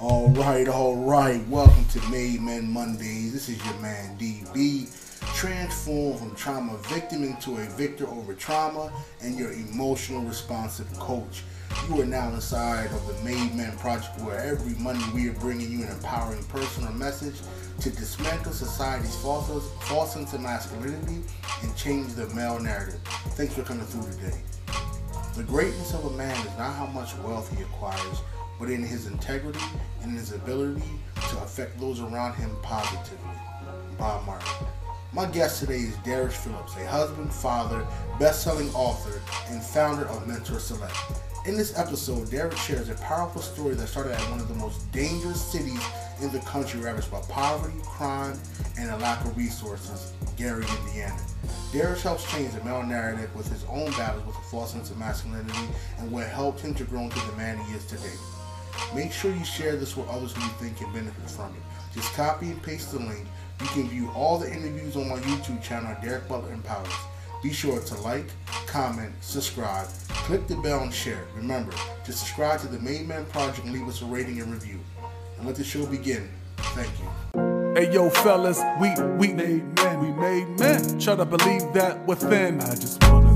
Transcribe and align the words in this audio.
All 0.00 0.28
right, 0.30 0.68
all 0.68 0.94
right. 0.94 1.44
Welcome 1.48 1.84
to 1.86 2.00
Made 2.08 2.40
Men 2.40 2.70
Mondays. 2.70 3.32
This 3.32 3.48
is 3.48 3.64
your 3.66 3.74
man 3.80 4.16
DB. 4.16 4.86
Transform 5.34 6.16
from 6.16 6.36
trauma 6.36 6.78
victim 6.84 7.24
into 7.24 7.56
a 7.56 7.64
victor 7.64 8.06
over 8.06 8.32
trauma 8.32 8.92
and 9.22 9.36
your 9.36 9.50
emotional 9.50 10.22
responsive 10.22 10.86
coach. 11.00 11.42
You 11.88 12.00
are 12.00 12.06
now 12.06 12.28
inside 12.28 12.92
of 12.92 13.04
the 13.08 13.24
Made 13.24 13.56
Men 13.56 13.76
Project, 13.78 14.20
where 14.20 14.38
every 14.38 14.74
Monday 14.80 15.04
we 15.12 15.30
are 15.30 15.40
bringing 15.40 15.72
you 15.72 15.82
an 15.82 15.90
empowering 15.90 16.44
personal 16.44 16.92
message 16.92 17.34
to 17.80 17.90
dismantle 17.90 18.52
society's 18.52 19.16
false, 19.16 19.48
false 19.80 20.12
sense 20.12 20.32
of 20.32 20.42
masculinity 20.42 21.22
and 21.62 21.76
change 21.76 22.14
the 22.14 22.28
male 22.36 22.60
narrative. 22.60 23.00
Thanks 23.34 23.54
for 23.54 23.64
coming 23.64 23.84
through 23.86 24.12
today. 24.12 24.38
The 25.34 25.42
greatness 25.42 25.92
of 25.92 26.04
a 26.04 26.10
man 26.16 26.36
is 26.46 26.56
not 26.56 26.74
how 26.74 26.86
much 26.86 27.16
wealth 27.18 27.52
he 27.56 27.64
acquires 27.64 28.20
but 28.58 28.70
in 28.70 28.82
his 28.82 29.06
integrity 29.06 29.64
and 30.02 30.12
his 30.12 30.32
ability 30.32 30.82
to 31.30 31.38
affect 31.38 31.78
those 31.78 32.00
around 32.00 32.34
him 32.34 32.50
positively. 32.62 33.30
Bob 33.98 34.24
Marley. 34.26 34.44
My 35.12 35.26
guest 35.26 35.60
today 35.60 35.78
is 35.78 35.96
Derek 35.98 36.32
Phillips, 36.32 36.76
a 36.76 36.86
husband, 36.86 37.32
father, 37.32 37.86
best-selling 38.18 38.70
author, 38.74 39.20
and 39.48 39.62
founder 39.62 40.06
of 40.06 40.26
Mentor 40.26 40.58
Select. 40.58 40.94
In 41.46 41.56
this 41.56 41.78
episode, 41.78 42.30
Derek 42.30 42.56
shares 42.58 42.90
a 42.90 42.94
powerful 42.96 43.40
story 43.40 43.74
that 43.74 43.86
started 43.86 44.12
at 44.12 44.30
one 44.30 44.38
of 44.38 44.48
the 44.48 44.54
most 44.54 44.90
dangerous 44.92 45.40
cities 45.40 45.82
in 46.20 46.30
the 46.30 46.40
country 46.40 46.80
ravaged 46.80 47.10
by 47.10 47.20
poverty, 47.22 47.78
crime, 47.84 48.38
and 48.78 48.90
a 48.90 48.96
lack 48.98 49.24
of 49.24 49.36
resources, 49.36 50.12
Gary, 50.36 50.66
Indiana. 50.84 51.20
Derek 51.72 52.00
helps 52.00 52.30
change 52.30 52.52
the 52.52 52.62
male 52.64 52.82
narrative 52.82 53.34
with 53.34 53.50
his 53.50 53.64
own 53.64 53.90
battles 53.92 54.26
with 54.26 54.36
a 54.36 54.50
false 54.50 54.72
sense 54.72 54.90
of 54.90 54.98
masculinity 54.98 55.68
and 55.98 56.10
what 56.10 56.26
helped 56.26 56.60
him 56.60 56.74
to 56.74 56.84
grow 56.84 57.00
into 57.00 57.26
the 57.30 57.36
man 57.36 57.56
he 57.64 57.74
is 57.74 57.86
today. 57.86 58.16
Make 58.94 59.12
sure 59.12 59.34
you 59.34 59.44
share 59.44 59.76
this 59.76 59.96
with 59.96 60.08
others 60.08 60.32
who 60.32 60.42
you 60.42 60.50
think 60.60 60.78
can 60.78 60.92
benefit 60.92 61.30
from 61.30 61.46
it. 61.54 61.94
Just 61.94 62.12
copy 62.14 62.46
and 62.46 62.62
paste 62.62 62.92
the 62.92 62.98
link. 62.98 63.26
You 63.60 63.66
can 63.68 63.88
view 63.88 64.10
all 64.14 64.38
the 64.38 64.52
interviews 64.52 64.96
on 64.96 65.08
my 65.08 65.18
YouTube 65.18 65.62
channel, 65.62 65.96
Derek 66.02 66.28
Butler 66.28 66.52
Empowers. 66.52 66.92
Be 67.42 67.52
sure 67.52 67.80
to 67.80 67.94
like, 68.00 68.26
comment, 68.66 69.12
subscribe, 69.20 69.88
click 70.08 70.46
the 70.48 70.56
bell, 70.56 70.82
and 70.82 70.92
share. 70.92 71.24
Remember 71.36 71.72
to 72.04 72.12
subscribe 72.12 72.60
to 72.60 72.68
the 72.68 72.80
Made 72.80 73.06
Men 73.06 73.24
Project 73.26 73.64
and 73.64 73.72
leave 73.72 73.86
us 73.88 74.02
a 74.02 74.04
rating 74.04 74.40
and 74.40 74.52
review. 74.52 74.80
And 75.38 75.46
let 75.46 75.56
the 75.56 75.64
show 75.64 75.86
begin. 75.86 76.28
Thank 76.56 76.90
you. 76.98 77.74
Hey 77.76 77.92
yo, 77.92 78.10
fellas, 78.10 78.60
we 78.80 78.92
we 79.18 79.32
made 79.32 79.62
men, 79.76 80.00
we 80.00 80.10
made 80.12 80.58
men. 80.58 80.98
Try 80.98 81.14
to 81.14 81.24
believe 81.24 81.72
that 81.74 82.04
within. 82.06 82.60
I 82.60 82.74
just 82.74 83.00
wanna 83.04 83.27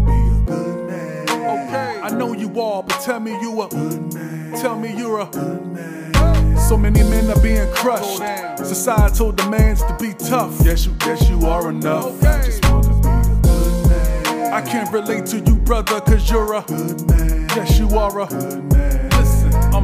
know 2.12 2.32
you 2.32 2.48
are, 2.60 2.82
but 2.82 3.00
tell 3.00 3.20
me 3.20 3.32
you 3.41 3.62
a 3.62 3.68
good 3.68 4.14
man. 4.14 4.52
Tell 4.60 4.78
me 4.78 4.94
you're 4.96 5.20
a 5.20 5.27
good 5.27 5.66
man. 5.66 6.56
So 6.58 6.77
many 6.77 7.02
men 7.02 7.30
are 7.30 7.41
being 7.41 7.70
crushed. 7.74 8.18
Societal 8.58 9.32
demands 9.32 9.82
to 9.82 9.96
be 10.00 10.14
tough. 10.14 10.55
Yes, 10.64 10.86
you, 10.86 10.94
yes, 11.00 11.28
you 11.28 11.44
are 11.46 11.70
enough. 11.70 12.22
I 12.22 12.42
just 12.44 12.64
wanna 12.70 12.88
be 13.00 13.08
a 13.08 13.40
good 13.42 13.88
man. 13.88 14.52
I 14.52 14.60
can't 14.62 14.92
relate 14.92 15.27
to 15.27 15.38
you, 15.38 15.56
brother, 15.56 16.00
cause 16.00 16.30
you're 16.30 16.55
a 16.55 16.62
good 16.62 17.08
man. 17.08 17.48
Yes, 17.56 17.78
you 17.78 17.88
are 17.96 18.20
a 18.20 18.27
good 18.27 18.72
man. 18.72 18.91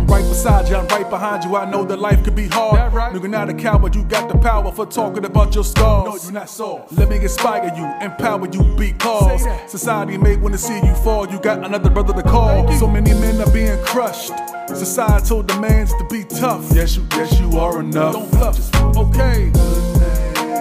Right 0.08 0.24
beside 0.24 0.68
you, 0.68 0.76
I'm 0.76 0.88
right 0.88 1.08
behind 1.08 1.44
you. 1.44 1.54
I 1.54 1.70
know 1.70 1.84
that 1.84 1.98
life 1.98 2.24
could 2.24 2.34
be 2.34 2.48
hard. 2.48 2.92
Right? 2.92 3.12
Nigga, 3.12 3.28
not 3.28 3.50
a 3.50 3.54
coward, 3.54 3.94
you 3.94 4.04
got 4.04 4.32
the 4.32 4.38
power 4.38 4.72
for 4.72 4.86
talking 4.86 5.24
about 5.24 5.54
your 5.54 5.64
scars. 5.64 6.06
No, 6.06 6.16
you're 6.16 6.32
not 6.32 6.48
soft. 6.48 6.92
Let 6.92 7.10
me 7.10 7.16
inspire 7.16 7.72
you, 7.76 7.84
empower 8.00 8.48
you 8.48 8.62
because 8.76 9.42
society 9.70 10.16
may 10.16 10.36
wanna 10.36 10.56
see 10.58 10.80
you 10.80 10.94
fall. 10.96 11.28
You 11.28 11.38
got 11.38 11.64
another 11.64 11.90
brother 11.90 12.14
to 12.14 12.22
call. 12.22 12.70
So 12.78 12.88
many 12.88 13.12
men 13.12 13.40
are 13.40 13.52
being 13.52 13.78
crushed. 13.84 14.32
Societal 14.68 15.42
demands 15.42 15.92
to 15.92 16.06
be 16.10 16.24
tough. 16.24 16.70
Yes, 16.72 16.96
you, 16.96 17.06
yes, 17.12 17.38
you 17.38 17.58
are 17.58 17.80
enough. 17.80 18.14
Don't 18.14 18.30
bluff. 18.30 18.96
Okay. 18.96 19.50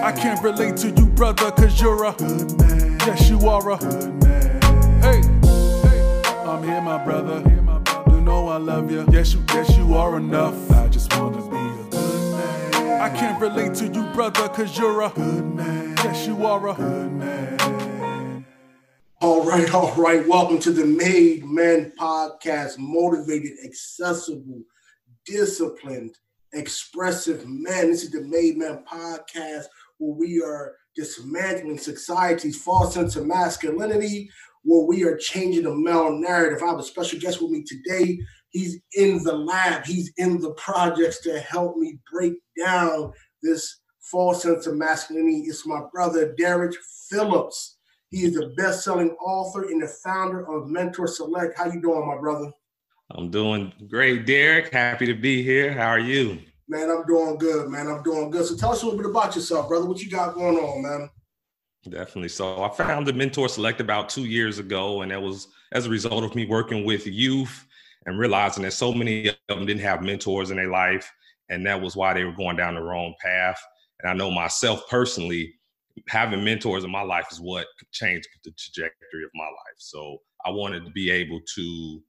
I 0.02 0.12
can't 0.12 0.42
relate 0.42 0.76
to 0.78 0.90
you, 0.90 1.06
brother, 1.06 1.50
cause 1.52 1.80
you're 1.80 2.04
a 2.04 2.12
good 2.12 2.58
man. 2.58 2.98
Yes, 3.00 3.28
you 3.30 3.48
are 3.48 3.70
a 3.70 3.78
good 3.78 4.22
man. 4.22 4.62
Hey, 5.02 5.22
hey, 5.88 6.22
I'm 6.46 6.62
here, 6.62 6.80
my 6.80 7.02
brother. 7.04 7.57
Know 8.28 8.48
I 8.48 8.58
love 8.58 8.90
you. 8.90 9.06
Yes, 9.10 9.32
you, 9.32 9.42
yes, 9.48 9.74
you 9.78 9.94
are 9.94 10.18
enough. 10.18 10.70
I 10.72 10.86
just 10.88 11.10
wanna 11.18 11.38
be 11.38 11.56
a 11.56 11.84
good 11.90 12.32
man. 12.32 13.00
I 13.00 13.08
can't 13.08 13.40
relate 13.40 13.74
to 13.76 13.86
you, 13.86 14.02
brother, 14.12 14.46
cause 14.50 14.76
you're 14.76 15.00
a 15.00 15.08
good 15.08 15.46
man. 15.54 15.94
Yes, 16.04 16.26
you 16.26 16.44
are 16.44 16.68
a 16.68 16.74
good 16.74 17.12
man. 17.12 18.44
All 19.22 19.46
right, 19.46 19.72
all 19.72 19.94
right. 19.94 20.28
Welcome 20.28 20.58
to 20.58 20.70
the 20.70 20.84
Made 20.84 21.46
Men 21.46 21.90
podcast. 21.98 22.76
Motivated, 22.76 23.52
accessible, 23.64 24.60
disciplined, 25.24 26.14
expressive 26.52 27.48
men. 27.48 27.90
This 27.90 28.02
is 28.02 28.10
the 28.10 28.20
Made 28.20 28.58
Men 28.58 28.84
podcast 28.86 29.64
where 29.96 30.14
we 30.14 30.42
are 30.42 30.74
dismantling 30.94 31.78
society's 31.78 32.60
false 32.60 32.92
sense 32.92 33.16
of 33.16 33.24
masculinity, 33.24 34.28
where 34.64 34.86
we 34.86 35.04
are 35.04 35.16
changing 35.16 35.64
the 35.64 35.74
male 35.74 36.10
narrative. 36.12 36.62
I 36.62 36.66
have 36.66 36.78
a 36.78 36.82
special 36.82 37.18
guest 37.18 37.40
with 37.40 37.50
me 37.50 37.64
today. 37.64 38.18
He's 38.50 38.80
in 38.94 39.22
the 39.24 39.34
lab, 39.34 39.84
he's 39.84 40.12
in 40.16 40.40
the 40.40 40.52
projects 40.52 41.20
to 41.22 41.38
help 41.40 41.76
me 41.76 41.98
break 42.10 42.34
down 42.58 43.12
this 43.42 43.80
false 44.00 44.42
sense 44.42 44.66
of 44.66 44.76
masculinity. 44.76 45.42
It's 45.46 45.66
my 45.66 45.82
brother, 45.92 46.34
Derek 46.36 46.74
Phillips. 47.10 47.76
He 48.10 48.24
is 48.24 48.34
the 48.34 48.54
best-selling 48.56 49.10
author 49.20 49.64
and 49.64 49.82
the 49.82 49.86
founder 49.86 50.48
of 50.50 50.68
Mentor 50.68 51.06
Select. 51.06 51.58
How 51.58 51.66
you 51.66 51.80
doing, 51.82 52.06
my 52.06 52.16
brother? 52.16 52.50
I'm 53.10 53.30
doing 53.30 53.72
great, 53.88 54.26
Derek. 54.26 54.72
Happy 54.72 55.06
to 55.06 55.14
be 55.14 55.42
here. 55.42 55.72
How 55.72 55.88
are 55.88 55.98
you? 55.98 56.38
Man, 56.68 56.90
I'm 56.90 57.04
doing 57.06 57.36
good, 57.38 57.68
man. 57.68 57.86
I'm 57.88 58.02
doing 58.02 58.30
good. 58.30 58.46
So 58.46 58.56
tell 58.56 58.72
us 58.72 58.82
a 58.82 58.86
little 58.86 59.00
bit 59.00 59.10
about 59.10 59.34
yourself, 59.34 59.68
brother. 59.68 59.86
What 59.86 60.00
you 60.00 60.10
got 60.10 60.34
going 60.34 60.56
on, 60.56 60.82
man? 60.82 61.10
Definitely. 61.84 62.28
So 62.28 62.62
I 62.62 62.68
found 62.70 63.06
the 63.06 63.12
Mentor 63.12 63.48
Select 63.48 63.80
about 63.80 64.08
two 64.08 64.24
years 64.24 64.58
ago, 64.58 65.02
and 65.02 65.10
that 65.10 65.22
was 65.22 65.48
as 65.72 65.86
a 65.86 65.90
result 65.90 66.24
of 66.24 66.34
me 66.34 66.46
working 66.46 66.84
with 66.84 67.06
youth 67.06 67.66
and 68.06 68.18
realizing 68.18 68.62
that 68.64 68.72
so 68.72 68.92
many 68.92 69.28
of 69.28 69.36
them 69.48 69.66
didn't 69.66 69.82
have 69.82 70.02
mentors 70.02 70.50
in 70.50 70.56
their 70.56 70.70
life, 70.70 71.10
and 71.50 71.64
that 71.66 71.80
was 71.80 71.94
why 71.94 72.14
they 72.14 72.24
were 72.24 72.32
going 72.32 72.56
down 72.56 72.74
the 72.74 72.82
wrong 72.82 73.14
path. 73.20 73.60
And 74.00 74.10
I 74.10 74.14
know 74.14 74.30
myself 74.30 74.88
personally, 74.88 75.54
having 76.08 76.44
mentors 76.44 76.84
in 76.84 76.90
my 76.90 77.02
life 77.02 77.26
is 77.30 77.40
what 77.40 77.66
changed 77.92 78.28
the 78.44 78.52
trajectory 78.52 79.24
of 79.24 79.30
my 79.34 79.44
life. 79.44 79.76
So 79.78 80.18
I 80.44 80.50
wanted 80.50 80.84
to 80.84 80.90
be 80.90 81.10
able 81.10 81.40
to 81.54 82.02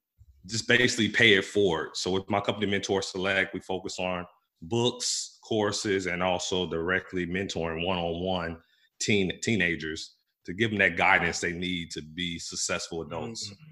just 0.45 0.67
basically 0.67 1.09
pay 1.09 1.33
it 1.33 1.45
forward. 1.45 1.91
So 1.95 2.11
with 2.11 2.29
my 2.29 2.39
company 2.39 2.67
Mentor 2.67 3.01
Select, 3.01 3.53
we 3.53 3.59
focus 3.59 3.99
on 3.99 4.25
books, 4.63 5.39
courses, 5.43 6.05
and 6.05 6.23
also 6.23 6.67
directly 6.67 7.25
mentoring 7.25 7.85
one-on-one 7.85 8.57
teen 8.99 9.31
teenagers 9.41 10.15
to 10.45 10.53
give 10.53 10.71
them 10.71 10.79
that 10.79 10.97
guidance 10.97 11.39
they 11.39 11.53
need 11.53 11.91
to 11.91 12.01
be 12.01 12.39
successful 12.39 13.01
adults. 13.01 13.49
Mm-hmm. 13.49 13.65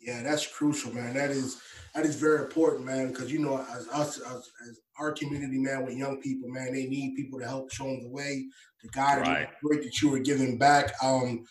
Yeah, 0.00 0.22
that's 0.22 0.46
crucial, 0.46 0.92
man. 0.92 1.14
That 1.14 1.30
is 1.30 1.62
that 1.94 2.04
is 2.04 2.16
very 2.16 2.42
important, 2.42 2.84
man. 2.84 3.08
Because 3.08 3.32
you 3.32 3.38
know, 3.38 3.64
as 3.74 3.88
us, 3.88 4.18
as, 4.18 4.50
as, 4.68 4.80
our 4.98 5.12
community, 5.12 5.58
man, 5.58 5.84
with 5.84 5.96
young 5.96 6.20
people, 6.20 6.48
man, 6.48 6.72
they 6.72 6.86
need 6.86 7.16
people 7.16 7.38
to 7.38 7.46
help 7.46 7.72
show 7.72 7.84
them 7.84 8.02
the 8.02 8.08
way, 8.08 8.46
to 8.80 8.88
guide 8.88 9.20
right. 9.20 9.46
them. 9.46 9.48
Great 9.62 9.82
that 9.82 10.00
you 10.02 10.10
were 10.10 10.18
giving 10.18 10.58
back. 10.58 10.92
Um, 11.02 11.44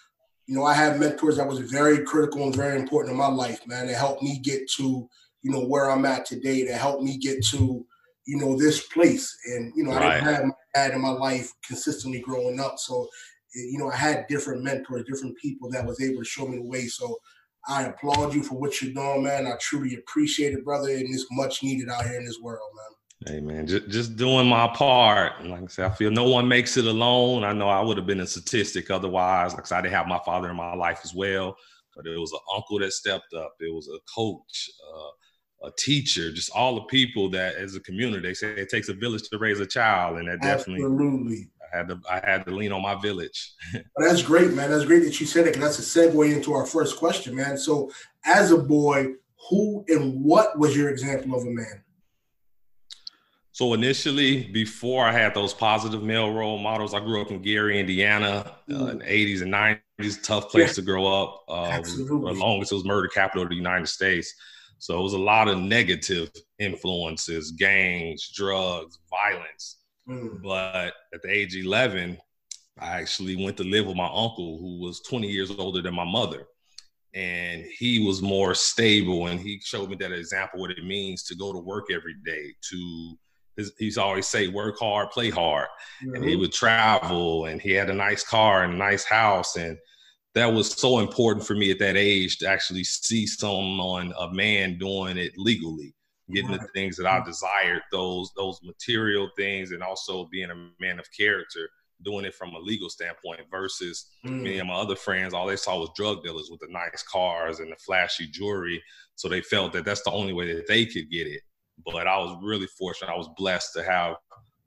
you 0.46 0.56
know, 0.56 0.64
I 0.66 0.74
had 0.74 1.00
mentors 1.00 1.38
that 1.38 1.48
was 1.48 1.60
very 1.60 2.04
critical 2.04 2.44
and 2.44 2.56
very 2.56 2.80
important 2.80 3.14
in 3.14 3.18
my 3.18 3.28
life, 3.28 3.66
man. 3.66 3.88
They 3.88 3.94
helped 3.94 4.22
me 4.22 4.40
get 4.40 4.70
to, 4.78 5.10
you 5.42 5.52
know, 5.52 5.66
where 5.66 5.90
I'm 5.90 6.06
at 6.06 6.26
today. 6.26 6.66
To 6.66 6.74
help 6.74 7.02
me 7.02 7.18
get 7.18 7.44
to, 7.48 7.86
you 8.26 8.38
know, 8.38 8.58
this 8.58 8.86
place. 8.88 9.36
And 9.46 9.74
you 9.76 9.84
know, 9.84 9.92
right. 9.92 10.04
I 10.04 10.14
didn't 10.16 10.36
have 10.36 10.46
my 10.46 10.54
dad 10.74 10.92
in 10.92 11.02
my 11.02 11.10
life 11.10 11.52
consistently 11.66 12.20
growing 12.20 12.60
up, 12.60 12.80
so 12.80 13.08
you 13.56 13.78
know, 13.78 13.92
I 13.92 13.96
had 13.96 14.28
different 14.28 14.64
mentors, 14.64 15.06
different 15.06 15.38
people 15.38 15.70
that 15.72 15.86
was 15.86 16.02
able 16.02 16.20
to 16.20 16.28
show 16.28 16.48
me 16.48 16.58
the 16.58 16.66
way. 16.66 16.88
So 16.88 17.18
I 17.68 17.84
applaud 17.84 18.34
you 18.34 18.44
for 18.44 18.56
what 18.56 18.82
you're 18.82 18.94
doing, 18.94 19.24
man. 19.24 19.48
I 19.48 19.56
truly 19.60 19.96
appreciate 19.96 20.54
it, 20.54 20.66
brother, 20.66 20.90
and 20.90 21.02
it's 21.02 21.28
much 21.32 21.64
needed 21.64 21.90
out 21.90 22.06
here 22.06 22.20
in 22.20 22.26
this 22.26 22.40
world, 22.40 22.70
man. 22.76 22.86
Hey 23.26 23.40
man, 23.40 23.66
just 23.66 23.88
just 23.88 24.16
doing 24.18 24.48
my 24.48 24.68
part. 24.68 25.46
Like 25.46 25.64
I 25.64 25.68
said, 25.68 25.86
I 25.86 25.94
feel 25.94 26.12
no 26.12 26.30
one 26.30 26.46
makes 26.46 26.76
it 26.76 26.86
alone. 26.86 27.46
I 27.46 27.54
know 27.54 27.70
I 27.70 27.80
would 27.80 27.96
have 27.96 28.06
been 28.06 28.20
a 28.20 28.28
statistic 28.28 28.92
otherwise. 28.92 29.54
Like 29.54 29.62
I 29.62 29.66
said, 29.66 29.78
I 29.78 29.82
didn't 29.84 29.94
have 29.94 30.08
my 30.08 30.20
father 30.26 30.50
in 30.50 30.58
my 30.58 30.76
life 30.76 31.00
as 31.06 31.14
well, 31.14 31.56
but 31.96 32.06
it 32.06 32.20
was 32.20 32.34
an 32.34 32.40
uncle 32.54 32.80
that 32.80 32.92
stepped 32.92 33.34
up. 33.34 33.54
It 33.62 33.74
was 33.74 33.88
a 33.88 34.00
coach, 34.14 34.70
uh, 34.94 35.10
a 35.64 35.72
teacher, 35.78 36.32
just 36.32 36.52
all 36.52 36.76
the 36.76 36.82
people 36.82 37.30
that 37.30 37.56
as 37.56 37.76
a 37.76 37.80
community, 37.80 38.28
they 38.28 38.34
say 38.34 38.52
it 38.52 38.70
takes 38.70 38.90
a 38.90 38.94
village 38.94 39.30
to 39.30 39.38
raise 39.38 39.60
a 39.60 39.66
child, 39.66 40.18
and 40.18 40.28
that 40.28 40.42
definitely 40.42 40.84
absolutely 40.84 41.50
had 41.74 41.88
to 41.88 42.00
I 42.10 42.22
had 42.24 42.46
to 42.46 42.52
lean 42.52 42.72
on 42.72 42.82
my 42.82 42.96
village. 42.96 43.54
well, 43.74 43.84
that's 44.08 44.22
great, 44.22 44.54
man. 44.54 44.70
That's 44.70 44.86
great 44.86 45.04
that 45.04 45.20
you 45.20 45.26
said 45.26 45.48
it. 45.48 45.60
That's 45.60 45.80
a 45.80 45.82
segue 45.82 46.34
into 46.34 46.54
our 46.54 46.66
first 46.66 46.98
question, 46.98 47.36
man. 47.36 47.58
So, 47.58 47.92
as 48.26 48.52
a 48.52 48.58
boy, 48.58 49.14
who 49.50 49.84
and 49.88 50.24
what 50.24 50.58
was 50.58 50.76
your 50.76 50.90
example 50.90 51.36
of 51.36 51.44
a 51.44 51.52
man? 51.52 51.84
So 53.52 53.74
initially, 53.76 54.46
before 54.48 55.06
I 55.06 55.12
had 55.12 55.36
those 55.36 55.54
positive 55.54 56.02
male 56.02 56.34
role 56.34 56.58
models, 56.58 56.96
I 56.96 57.00
grew 57.00 57.22
up 57.22 57.30
in 57.30 57.40
Gary, 57.44 57.80
Indiana, 57.80 58.52
uh, 58.72 58.86
in 58.88 58.98
the 58.98 59.06
80s 59.06 59.44
and 59.44 59.54
90s. 59.54 60.24
Tough 60.24 60.50
place 60.50 60.70
yeah. 60.70 60.74
to 60.74 60.82
grow 60.82 61.06
up. 61.06 61.44
Uh, 61.48 61.84
for 61.84 62.04
the 62.04 62.34
longest, 62.34 62.72
it 62.72 62.76
was 62.76 62.84
murder 62.84 63.08
capital 63.08 63.44
of 63.44 63.50
the 63.50 63.56
United 63.56 63.86
States. 63.86 64.34
So 64.80 65.00
it 65.00 65.04
was 65.04 65.14
a 65.14 65.18
lot 65.18 65.48
of 65.48 65.60
negative 65.60 66.30
influences, 66.60 67.52
gangs, 67.52 68.30
drugs, 68.34 69.00
violence. 69.10 69.78
Mm. 70.08 70.42
But 70.42 70.94
at 71.14 71.22
the 71.22 71.30
age 71.30 71.56
11, 71.56 72.18
I 72.80 73.00
actually 73.00 73.36
went 73.36 73.58
to 73.58 73.64
live 73.64 73.86
with 73.86 73.96
my 73.96 74.08
uncle 74.08 74.58
who 74.60 74.80
was 74.80 75.02
20 75.02 75.28
years 75.28 75.52
older 75.52 75.82
than 75.82 75.94
my 75.94 76.06
mother. 76.06 76.46
And 77.14 77.64
he 77.78 78.06
was 78.06 78.24
more 78.24 78.56
stable 78.56 79.28
and 79.28 79.40
he 79.40 79.60
showed 79.64 79.90
me 79.90 79.96
that 79.98 80.12
example 80.12 80.60
what 80.60 80.72
it 80.72 80.84
means 80.84 81.24
to 81.24 81.36
go 81.36 81.54
to 81.54 81.60
work 81.60 81.86
every 81.92 82.16
day, 82.26 82.54
to 82.72 83.18
he's 83.78 83.98
always 84.00 84.28
say 84.28 84.48
work 84.48 84.80
hard, 84.80 85.12
play 85.12 85.30
hard. 85.30 85.68
Mm-hmm. 86.04 86.16
And 86.16 86.24
he 86.24 86.32
mm-hmm. 86.32 86.42
would 86.42 86.54
travel 86.54 87.46
and 87.46 87.62
he 87.62 87.72
had 87.72 87.90
a 87.90 87.94
nice 87.94 88.24
car 88.24 88.64
and 88.64 88.74
a 88.74 88.78
nice 88.78 89.04
house. 89.04 89.56
And 89.56 89.78
that 90.36 90.52
was 90.52 90.72
so 90.72 91.00
important 91.00 91.46
for 91.46 91.56
me 91.56 91.72
at 91.72 91.80
that 91.80 91.96
age 91.96 92.38
to 92.40 92.48
actually 92.48 92.84
see 92.84 93.28
someone, 93.28 94.14
on 94.14 94.32
a 94.32 94.34
man 94.34 94.78
doing 94.78 95.18
it 95.18 95.34
legally, 95.38 95.94
getting 96.32 96.52
right. 96.52 96.62
the 96.62 96.68
things 96.74 96.98
that 96.98 97.06
I 97.06 97.18
mm-hmm. 97.18 97.30
desired, 97.30 97.82
those 97.92 98.32
those 98.36 98.60
material 98.64 99.30
things, 99.38 99.72
and 99.72 99.84
also 99.84 100.28
being 100.32 100.50
a 100.50 100.70
man 100.80 101.00
of 101.00 101.06
character 101.16 101.70
doing 102.04 102.26
it 102.26 102.34
from 102.34 102.54
a 102.54 102.60
legal 102.60 102.90
standpoint 102.90 103.42
versus 103.50 104.08
mm. 104.26 104.42
me 104.42 104.60
and 104.60 104.68
my 104.68 104.76
other 104.76 104.96
friends 104.96 105.34
all 105.34 105.48
they 105.48 105.56
saw 105.56 105.80
was 105.80 105.90
drug 105.96 106.24
dealers 106.24 106.50
with 106.52 106.60
the 106.60 106.68
nice 106.70 107.04
cars 107.04 107.60
and 107.60 107.72
the 107.72 107.76
flashy 107.78 108.28
jewelry 108.28 108.82
so 109.16 109.28
they 109.28 109.42
felt 109.42 109.74
that 109.74 109.86
that's 109.86 110.04
the 110.04 110.12
only 110.12 110.34
way 110.34 110.54
that 110.54 110.68
they 110.68 110.86
could 110.86 111.10
get 111.10 111.28
it 111.28 111.42
but 111.86 112.08
i 112.08 112.18
was 112.18 112.38
really 112.44 112.68
fortunate 112.78 113.12
i 113.12 113.18
was 113.18 113.30
blessed 113.38 113.74
to 113.74 113.84
have 113.84 114.16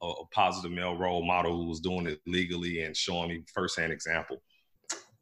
a, 0.02 0.06
a 0.06 0.26
positive 0.32 0.70
male 0.70 0.96
role 0.96 1.24
model 1.24 1.56
who 1.56 1.68
was 1.68 1.80
doing 1.80 2.06
it 2.06 2.20
legally 2.26 2.82
and 2.82 2.96
showing 2.96 3.28
me 3.28 3.42
firsthand 3.52 3.92
example 3.92 4.42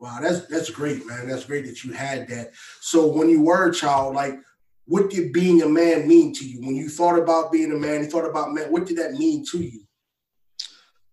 wow 0.05 0.19
that's 0.21 0.47
that's 0.49 0.69
great 0.69 1.07
man 1.07 1.27
that's 1.27 1.47
great 1.47 1.65
that 1.65 1.83
you 1.83 1.91
had 1.93 2.29
that 2.29 2.51
so 2.83 3.07
when 3.07 3.31
you 3.31 3.41
were 3.41 3.71
a 3.71 3.73
child 3.73 4.15
like 4.15 4.35
what 4.85 5.09
did 5.09 5.33
being 5.33 5.63
a 5.63 5.69
man 5.69 6.07
mean 6.07 6.31
to 6.35 6.47
you 6.47 6.61
when 6.61 6.77
you 6.77 6.91
thought 6.91 7.19
about 7.19 7.51
being 7.51 7.73
a 7.73 7.75
man 7.75 8.03
you 8.03 8.07
thought 8.07 8.29
about 8.29 8.53
man 8.53 8.71
what 8.71 8.85
did 8.85 8.99
that 8.99 9.13
mean 9.13 9.43
to 9.51 9.59
you 9.59 9.81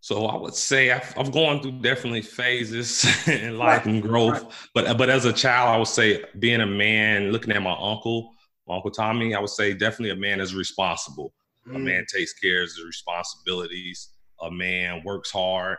so 0.03 0.25
I 0.25 0.35
would 0.35 0.55
say 0.55 0.91
I've, 0.91 1.13
I've 1.15 1.31
gone 1.31 1.61
through 1.61 1.79
definitely 1.79 2.23
phases 2.23 3.05
in 3.27 3.57
life 3.59 3.85
right. 3.85 3.93
and 3.93 4.01
growth, 4.01 4.41
right. 4.41 4.51
but 4.73 4.97
but 4.97 5.11
as 5.11 5.25
a 5.25 5.31
child, 5.31 5.69
I 5.69 5.77
would 5.77 5.87
say 5.87 6.23
being 6.39 6.61
a 6.61 6.65
man, 6.65 7.31
looking 7.31 7.53
at 7.53 7.61
my 7.61 7.77
uncle, 7.79 8.31
my 8.67 8.77
uncle 8.77 8.89
Tommy, 8.89 9.35
I 9.35 9.39
would 9.39 9.51
say 9.51 9.73
definitely 9.73 10.09
a 10.09 10.15
man 10.15 10.39
is 10.39 10.55
responsible. 10.55 11.35
Mm. 11.67 11.75
A 11.75 11.79
man 11.79 12.05
takes 12.11 12.33
care 12.33 12.63
of 12.63 12.69
his 12.69 12.83
responsibilities. 12.83 14.09
A 14.41 14.49
man 14.49 15.03
works 15.05 15.29
hard, 15.29 15.77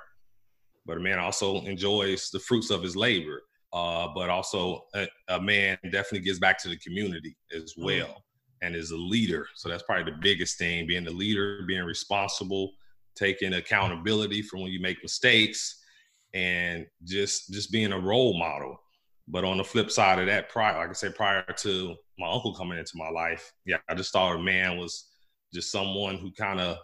but 0.87 0.97
a 0.97 1.01
man 1.01 1.19
also 1.19 1.61
enjoys 1.63 2.31
the 2.31 2.41
fruits 2.41 2.71
of 2.71 2.83
his 2.83 2.97
labor. 2.97 3.43
Uh, 3.73 4.09
but 4.15 4.29
also 4.29 4.83
a, 4.95 5.09
a, 5.29 5.41
man 5.41 5.79
definitely 5.85 6.21
gives 6.21 6.39
back 6.39 6.59
to 6.59 6.69
the 6.69 6.77
community 6.77 7.35
as 7.57 7.73
mm. 7.73 7.85
well, 7.85 8.09
mm. 8.09 8.23
and 8.61 8.77
is 8.77 8.91
a 8.91 8.97
leader. 8.97 9.47
So 9.55 9.71
that's 9.71 9.83
probably 9.85 10.13
the 10.13 10.19
biggest 10.21 10.59
thing: 10.59 10.87
being 10.87 11.05
the 11.05 11.11
leader, 11.11 11.63
being 11.67 11.85
responsible 11.85 12.75
taking 13.15 13.55
accountability 13.55 14.43
for 14.43 14.59
when 14.59 14.73
you 14.73 14.81
make 14.81 15.03
mistakes 15.03 15.81
and 16.35 16.87
just 17.05 17.53
just 17.53 17.71
being 17.71 17.93
a 17.93 17.99
role 17.99 18.39
model 18.39 18.79
but 19.29 19.45
on 19.45 19.59
the 19.59 19.65
flip 19.65 19.91
side 19.91 20.19
of 20.19 20.27
that 20.27 20.49
prior 20.49 20.79
like 20.79 20.89
i 20.89 20.93
said 20.93 21.15
prior 21.15 21.45
to 21.57 21.95
my 22.19 22.31
uncle 22.31 22.55
coming 22.55 22.79
into 22.79 22.97
my 22.97 23.11
life 23.11 23.53
yeah 23.67 23.77
i 23.89 23.95
just 23.95 24.13
thought 24.13 24.37
a 24.37 24.43
man 24.43 24.79
was 24.79 25.11
just 25.53 25.71
someone 25.71 26.17
who 26.17 26.33
kind 26.33 26.61
of 26.61 26.79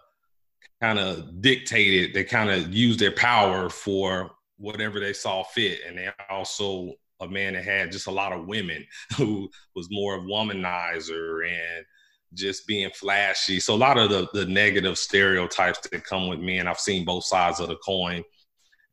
kind 0.81 0.99
of 0.99 1.41
dictated 1.41 2.15
they 2.15 2.25
kind 2.25 2.51
of 2.51 2.73
used 2.73 3.01
their 3.01 3.13
power 3.13 3.69
for 3.69 4.31
whatever 4.59 5.01
they 5.01 5.13
saw 5.13 5.43
fit 5.43 5.81
and 5.87 5.99
they 5.99 6.09
also 6.31 6.93
a 7.21 7.29
man 7.29 7.55
that 7.55 7.65
had 7.65 7.93
just 7.93 8.07
a 8.07 8.13
lot 8.13 8.33
of 8.33 8.47
women 8.47 8.85
who 9.17 9.49
was 9.75 9.89
more 9.91 10.15
of 10.15 10.25
womanizer 10.25 11.49
and 11.49 11.85
just 12.35 12.67
being 12.67 12.91
flashy. 12.91 13.61
So 13.61 13.75
a 13.75 13.77
lot 13.77 13.99
of 13.99 14.11
the, 14.11 14.29
the 14.35 14.45
negative 14.47 14.99
stereotypes 14.99 15.81
that 15.91 16.05
come 16.05 16.29
with 16.29 16.41
men, 16.41 16.67
I've 16.67 16.79
seen 16.79 17.05
both 17.05 17.25
sides 17.25 17.61
of 17.61 17.69
the 17.69 17.77
coin. 17.77 18.23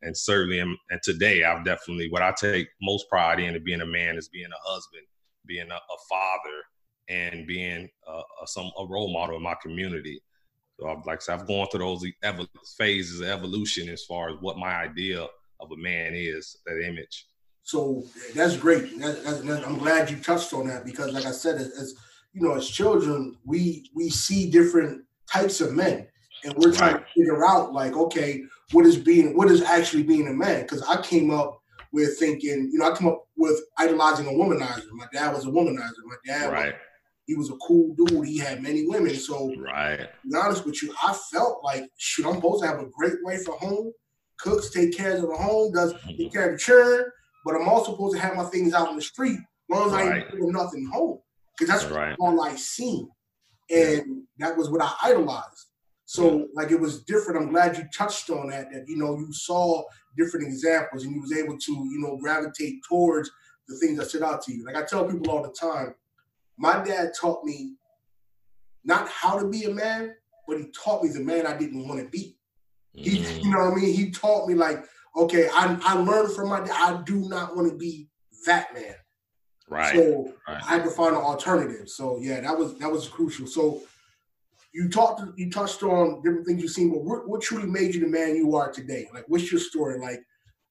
And 0.02 0.16
certainly, 0.16 0.60
and 0.60 0.78
today, 1.04 1.44
I've 1.44 1.66
definitely 1.66 2.10
what 2.10 2.22
I 2.22 2.34
take 2.38 2.68
most 2.82 3.10
pride 3.10 3.40
in 3.40 3.62
being 3.64 3.82
a 3.82 3.86
man 3.86 4.18
is 4.18 4.30
being 4.30 4.48
a 4.52 4.70
husband, 4.70 5.04
being 5.46 5.70
a, 5.70 5.76
a 5.76 5.98
father, 6.10 6.64
and 7.10 7.48
being 7.48 7.90
a, 8.08 8.12
a, 8.12 8.48
some 8.48 8.72
a 8.78 8.86
role 8.88 9.12
model 9.12 9.38
in 9.38 9.44
my 9.44 9.56
community. 9.62 10.22
So, 10.80 10.86
like 11.06 11.18
I 11.18 11.20
said, 11.20 11.40
I've 11.40 11.48
gone 11.48 11.68
through 11.72 11.80
those 11.80 12.06
ev- 12.24 12.48
phases 12.78 13.22
of 13.22 13.28
evolution 13.28 13.90
as 13.90 14.04
far 14.04 14.30
as 14.30 14.36
what 14.42 14.58
my 14.58 14.76
idea 14.76 15.22
of 15.60 15.72
a 15.72 15.78
man 15.78 16.14
is, 16.14 16.58
that 16.66 16.82
image. 16.86 17.28
So 17.64 18.04
that's 18.36 18.58
great. 18.58 19.00
That, 19.00 19.24
that's, 19.24 19.40
that's, 19.42 19.66
I'm 19.66 19.78
glad 19.78 20.10
you 20.10 20.18
touched 20.18 20.54
on 20.54 20.68
that 20.68 20.86
because, 20.86 21.14
like 21.14 21.26
I 21.26 21.32
said, 21.32 21.56
as 21.56 21.96
you 22.34 22.42
know, 22.42 22.54
as 22.56 22.70
children, 22.70 23.38
we 23.46 23.90
we 23.96 24.10
see 24.10 24.50
different 24.52 25.04
types 25.32 25.62
of 25.62 25.74
men, 25.74 26.08
and 26.44 26.54
we're 26.58 26.74
trying 26.74 26.98
to 26.98 27.06
figure 27.16 27.46
out 27.46 27.74
like, 27.74 27.94
okay, 27.94 28.44
what 28.72 28.86
is 28.86 28.98
being, 28.98 29.36
what 29.36 29.50
is 29.50 29.62
actually 29.64 30.04
being 30.04 30.28
a 30.28 30.34
man? 30.34 30.62
Because 30.62 30.84
I 30.84 31.02
came 31.02 31.32
up 31.32 31.62
with 31.92 32.20
thinking, 32.20 32.70
you 32.72 32.78
know, 32.78 32.92
I 32.92 32.96
come 32.96 33.08
up 33.08 33.26
with 33.38 33.60
idolizing 33.80 34.28
a 34.28 34.32
womanizer. 34.32 34.92
My 34.92 35.08
dad 35.14 35.34
was 35.34 35.46
a 35.46 35.50
womanizer. 35.50 36.04
My 36.06 36.16
dad, 36.26 36.52
right. 36.52 36.74
Was, 36.74 36.82
he 37.26 37.36
was 37.36 37.50
a 37.50 37.56
cool 37.56 37.96
dude. 37.96 38.28
He 38.28 38.38
had 38.38 38.62
many 38.62 38.86
women. 38.88 39.16
So, 39.16 39.52
right. 39.58 39.98
To 39.98 40.08
be 40.30 40.36
honest 40.36 40.66
with 40.66 40.82
you, 40.84 40.94
I 41.04 41.14
felt 41.32 41.64
like, 41.64 41.90
shoot, 41.98 42.26
I'm 42.26 42.36
supposed 42.36 42.64
to 42.64 42.70
have 42.70 42.80
a 42.80 42.88
great 42.88 43.16
wife 43.24 43.48
at 43.48 43.56
home, 43.56 43.92
cooks, 44.40 44.70
take 44.70 44.96
care 44.96 45.16
of 45.16 45.22
the 45.22 45.36
home, 45.36 45.72
does 45.74 45.94
mm-hmm. 45.94 46.18
take 46.18 46.34
care 46.34 46.46
of 46.50 46.52
the 46.54 46.58
children, 46.60 47.06
but 47.44 47.56
I'm 47.56 47.68
also 47.68 47.94
supposed 47.94 48.16
to 48.16 48.22
have 48.22 48.36
my 48.36 48.44
things 48.46 48.74
out 48.74 48.90
in 48.90 48.96
the 48.96 49.02
street, 49.02 49.40
as 49.40 49.70
long 49.70 49.88
as 49.88 49.94
right. 49.94 50.12
I 50.12 50.18
ain't 50.18 50.32
doing 50.32 50.52
nothing 50.52 50.90
home 50.92 51.20
because 51.58 51.74
that's 51.74 51.92
right. 51.92 52.16
all 52.20 52.42
I 52.42 52.56
seen, 52.56 53.10
and 53.70 54.24
that 54.40 54.56
was 54.56 54.70
what 54.70 54.82
I 54.82 54.94
idolized. 55.04 55.68
So 56.06 56.48
like 56.54 56.72
it 56.72 56.80
was 56.80 57.04
different. 57.04 57.42
I'm 57.42 57.52
glad 57.52 57.78
you 57.78 57.84
touched 57.96 58.30
on 58.30 58.50
that. 58.50 58.72
That 58.72 58.88
you 58.88 58.98
know 58.98 59.18
you 59.18 59.32
saw 59.32 59.84
different 60.16 60.46
examples 60.46 61.04
and 61.04 61.16
you 61.16 61.22
was 61.22 61.34
able 61.34 61.58
to 61.58 61.72
you 61.72 62.00
know 62.00 62.18
gravitate 62.18 62.76
towards 62.88 63.32
the 63.68 63.78
things 63.78 63.98
that 63.98 64.10
stood 64.10 64.22
out 64.22 64.44
to 64.44 64.54
you. 64.54 64.66
Like 64.66 64.76
I 64.76 64.84
tell 64.84 65.06
people 65.06 65.32
all 65.32 65.42
the 65.42 65.50
time, 65.50 65.96
my 66.58 66.84
dad 66.84 67.12
taught 67.20 67.44
me 67.44 67.76
not 68.84 69.10
how 69.10 69.40
to 69.40 69.48
be 69.48 69.64
a 69.64 69.74
man, 69.74 70.16
but 70.48 70.58
he 70.58 70.66
taught 70.72 71.04
me 71.04 71.10
the 71.10 71.20
man 71.20 71.48
I 71.48 71.58
didn't 71.58 71.88
want 71.88 72.00
to 72.00 72.08
be. 72.08 72.38
He, 72.94 73.20
mm. 73.20 73.44
you 73.44 73.52
know 73.52 73.60
what 73.60 73.74
I 73.74 73.76
mean? 73.76 73.94
He 73.94 74.12
taught 74.12 74.48
me 74.48 74.56
like, 74.56 74.86
okay, 75.18 75.50
I, 75.54 75.78
I 75.84 75.96
learned 75.96 76.34
from 76.34 76.50
my 76.50 76.60
dad. 76.60 76.72
I 76.72 77.02
do 77.04 77.28
not 77.28 77.56
want 77.56 77.70
to 77.72 77.78
be 77.78 78.08
that 78.46 78.74
man. 78.74 78.96
Right. 79.68 79.96
So 79.96 80.34
right. 80.48 80.64
I 80.64 80.70
had 80.76 80.84
to 80.84 80.92
find 80.92 81.16
an 81.16 81.22
alternative. 81.22 81.90
So 81.90 82.20
yeah, 82.22 82.40
that 82.42 82.58
was 82.58 82.78
that 82.78 82.92
was 82.92 83.08
crucial. 83.08 83.48
So 83.48 83.82
you 84.74 84.90
talked 84.90 85.22
you 85.38 85.50
touched 85.50 85.82
on 85.84 86.22
different 86.22 86.46
things 86.46 86.62
you've 86.62 86.72
seen, 86.72 86.92
but 86.92 87.04
what, 87.04 87.28
what 87.28 87.42
truly 87.42 87.66
made 87.66 87.96
you 87.96 88.02
the 88.02 88.08
man 88.08 88.36
you 88.36 88.56
are 88.56 88.72
today? 88.72 89.08
Like, 89.14 89.26
what's 89.28 89.52
your 89.52 89.62
story? 89.62 90.00
Like, 90.00 90.24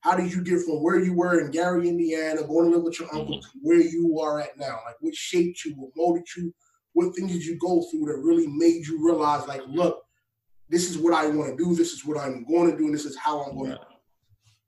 how 0.04 0.14
did 0.16 0.32
you 0.32 0.42
get 0.42 0.60
from 0.60 0.82
where 0.82 1.00
you 1.00 1.14
were 1.14 1.40
in 1.40 1.50
Gary, 1.50 1.88
Indiana, 1.88 2.42
going 2.42 2.70
to 2.70 2.76
live 2.76 2.84
with 2.84 3.00
your 3.00 3.08
uncle, 3.14 3.38
mm-hmm. 3.38 3.58
to 3.58 3.58
where 3.62 3.80
you 3.80 4.20
are 4.20 4.40
at 4.40 4.58
now? 4.58 4.78
Like, 4.84 4.96
what 5.00 5.14
shaped 5.14 5.64
you? 5.64 5.72
What 5.76 5.90
molded 5.96 6.26
you? 6.36 6.54
What 6.92 7.16
things 7.16 7.32
did 7.32 7.44
you 7.44 7.58
go 7.58 7.82
through 7.90 8.06
that 8.06 8.18
really 8.18 8.46
made 8.46 8.86
you 8.86 9.04
realize, 9.04 9.48
like, 9.48 9.62
look, 9.66 10.02
this 10.68 10.88
is 10.88 10.98
what 10.98 11.14
I 11.14 11.26
want 11.28 11.56
to 11.56 11.64
do. 11.64 11.74
This 11.74 11.92
is 11.92 12.04
what 12.04 12.20
I'm 12.20 12.44
going 12.44 12.70
to 12.70 12.76
do, 12.76 12.84
and 12.84 12.94
this 12.94 13.04
is 13.04 13.16
how 13.16 13.42
I'm 13.42 13.56
going 13.56 13.70
yeah. 13.70 13.76
to. 13.76 13.86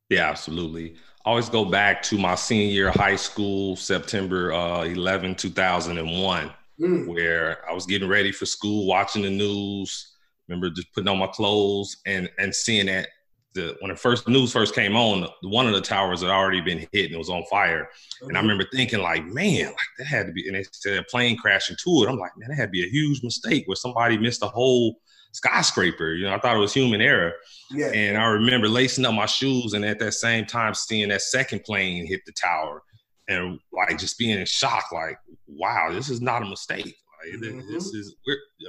Yeah, 0.08 0.30
absolutely 0.30 0.96
I 1.26 1.30
always 1.30 1.48
go 1.48 1.64
back 1.64 2.02
to 2.04 2.16
my 2.16 2.36
senior 2.36 2.72
year 2.72 2.88
of 2.88 2.94
high 2.94 3.16
school, 3.16 3.74
September 3.74 4.52
uh, 4.52 4.84
11, 4.84 5.34
2001, 5.34 6.50
mm. 6.80 7.06
where 7.08 7.68
I 7.68 7.74
was 7.74 7.84
getting 7.84 8.08
ready 8.08 8.30
for 8.30 8.46
school, 8.46 8.86
watching 8.86 9.22
the 9.22 9.30
news. 9.30 10.14
Remember 10.46 10.70
just 10.70 10.92
putting 10.94 11.08
on 11.08 11.18
my 11.18 11.26
clothes 11.26 11.96
and 12.06 12.30
and 12.38 12.54
seeing 12.54 12.86
that 12.86 13.08
the 13.56 13.76
when 13.80 13.90
the 13.90 13.96
first 13.96 14.28
news 14.28 14.52
first 14.52 14.74
came 14.74 14.94
on, 14.94 15.28
one 15.42 15.66
of 15.66 15.74
the 15.74 15.80
towers 15.80 16.22
had 16.22 16.30
already 16.30 16.60
been 16.60 16.78
hit 16.78 17.06
and 17.06 17.14
it 17.14 17.18
was 17.18 17.28
on 17.28 17.44
fire. 17.50 17.88
And 18.22 18.36
I 18.36 18.40
remember 18.40 18.64
thinking 18.72 19.00
like, 19.00 19.24
man, 19.26 19.66
like 19.66 19.76
that 19.98 20.06
had 20.06 20.26
to 20.26 20.32
be. 20.32 20.46
And 20.46 20.56
they 20.56 20.64
said 20.70 20.98
a 20.98 21.02
plane 21.02 21.36
crashed 21.36 21.70
into 21.70 22.04
it. 22.04 22.08
I'm 22.08 22.18
like, 22.18 22.36
man, 22.36 22.50
that 22.50 22.56
had 22.56 22.66
to 22.66 22.70
be 22.70 22.84
a 22.84 22.88
huge 22.88 23.22
mistake 23.24 23.66
where 23.66 23.76
somebody 23.76 24.16
missed 24.16 24.42
a 24.42 24.48
whole 24.48 25.00
skyscraper. 25.32 26.14
You 26.14 26.26
know, 26.26 26.34
I 26.34 26.38
thought 26.38 26.56
it 26.56 26.60
was 26.60 26.72
human 26.72 27.00
error. 27.00 27.32
Yeah. 27.70 27.88
And 27.88 28.16
I 28.16 28.26
remember 28.26 28.68
lacing 28.68 29.04
up 29.04 29.14
my 29.14 29.26
shoes 29.26 29.72
and 29.72 29.84
at 29.84 29.98
that 29.98 30.12
same 30.12 30.46
time 30.46 30.74
seeing 30.74 31.08
that 31.08 31.22
second 31.22 31.64
plane 31.64 32.06
hit 32.06 32.20
the 32.24 32.32
tower 32.32 32.82
and 33.28 33.58
like 33.72 33.98
just 33.98 34.18
being 34.18 34.38
in 34.38 34.46
shock, 34.46 34.92
like, 34.92 35.18
wow, 35.46 35.88
this 35.92 36.08
is 36.08 36.20
not 36.20 36.42
a 36.42 36.46
mistake. 36.46 36.96
Like, 37.24 37.40
mm-hmm. 37.40 37.72
This 37.72 37.86
is 37.86 38.14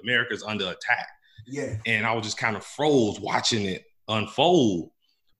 America's 0.04 0.44
under 0.44 0.66
attack. 0.66 1.08
Yeah. 1.46 1.76
And 1.86 2.06
I 2.06 2.14
was 2.14 2.26
just 2.26 2.38
kind 2.38 2.56
of 2.56 2.64
froze 2.64 3.20
watching 3.20 3.66
it 3.66 3.86
unfold. 4.08 4.92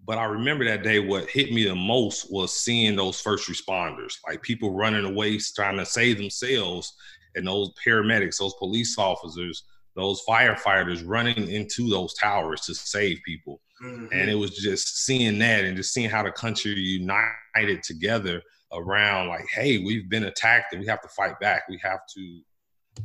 But 0.06 0.18
I 0.18 0.26
remember 0.26 0.64
that 0.66 0.84
day, 0.84 1.00
what 1.00 1.30
hit 1.30 1.52
me 1.52 1.66
the 1.66 1.76
most 1.76 2.32
was 2.32 2.54
seeing 2.54 2.96
those 2.96 3.20
first 3.20 3.50
responders, 3.50 4.14
like 4.26 4.42
people 4.42 4.74
running 4.74 5.06
away, 5.06 5.38
trying 5.38 5.78
to 5.78 5.86
save 5.86 6.18
themselves, 6.18 6.94
and 7.36 7.46
those 7.46 7.72
paramedics, 7.86 8.38
those 8.38 8.54
police 8.56 8.98
officers 8.98 9.64
those 9.98 10.22
firefighters 10.30 11.04
running 11.06 11.50
into 11.50 11.90
those 11.90 12.14
towers 12.14 12.62
to 12.62 12.76
save 12.76 13.18
people. 13.26 13.60
Mm-hmm. 13.84 14.06
And 14.14 14.30
it 14.30 14.36
was 14.36 14.52
just 14.52 15.06
seeing 15.06 15.40
that 15.40 15.66
and 15.66 15.76
just 15.76 15.92
seeing 15.92 16.10
how 16.10 16.24
the 16.24 16.32
country 16.32 16.72
united 16.74 17.84
together 17.84 18.42
around 18.72 19.28
like, 19.28 19.48
hey, 19.52 19.80
we've 19.80 20.08
been 20.08 20.26
attacked 20.26 20.72
and 20.72 20.82
we 20.82 20.88
have 20.88 21.02
to 21.02 21.08
fight 21.10 21.40
back. 21.40 21.64
We 21.68 21.80
have 21.84 22.00
to 22.16 22.42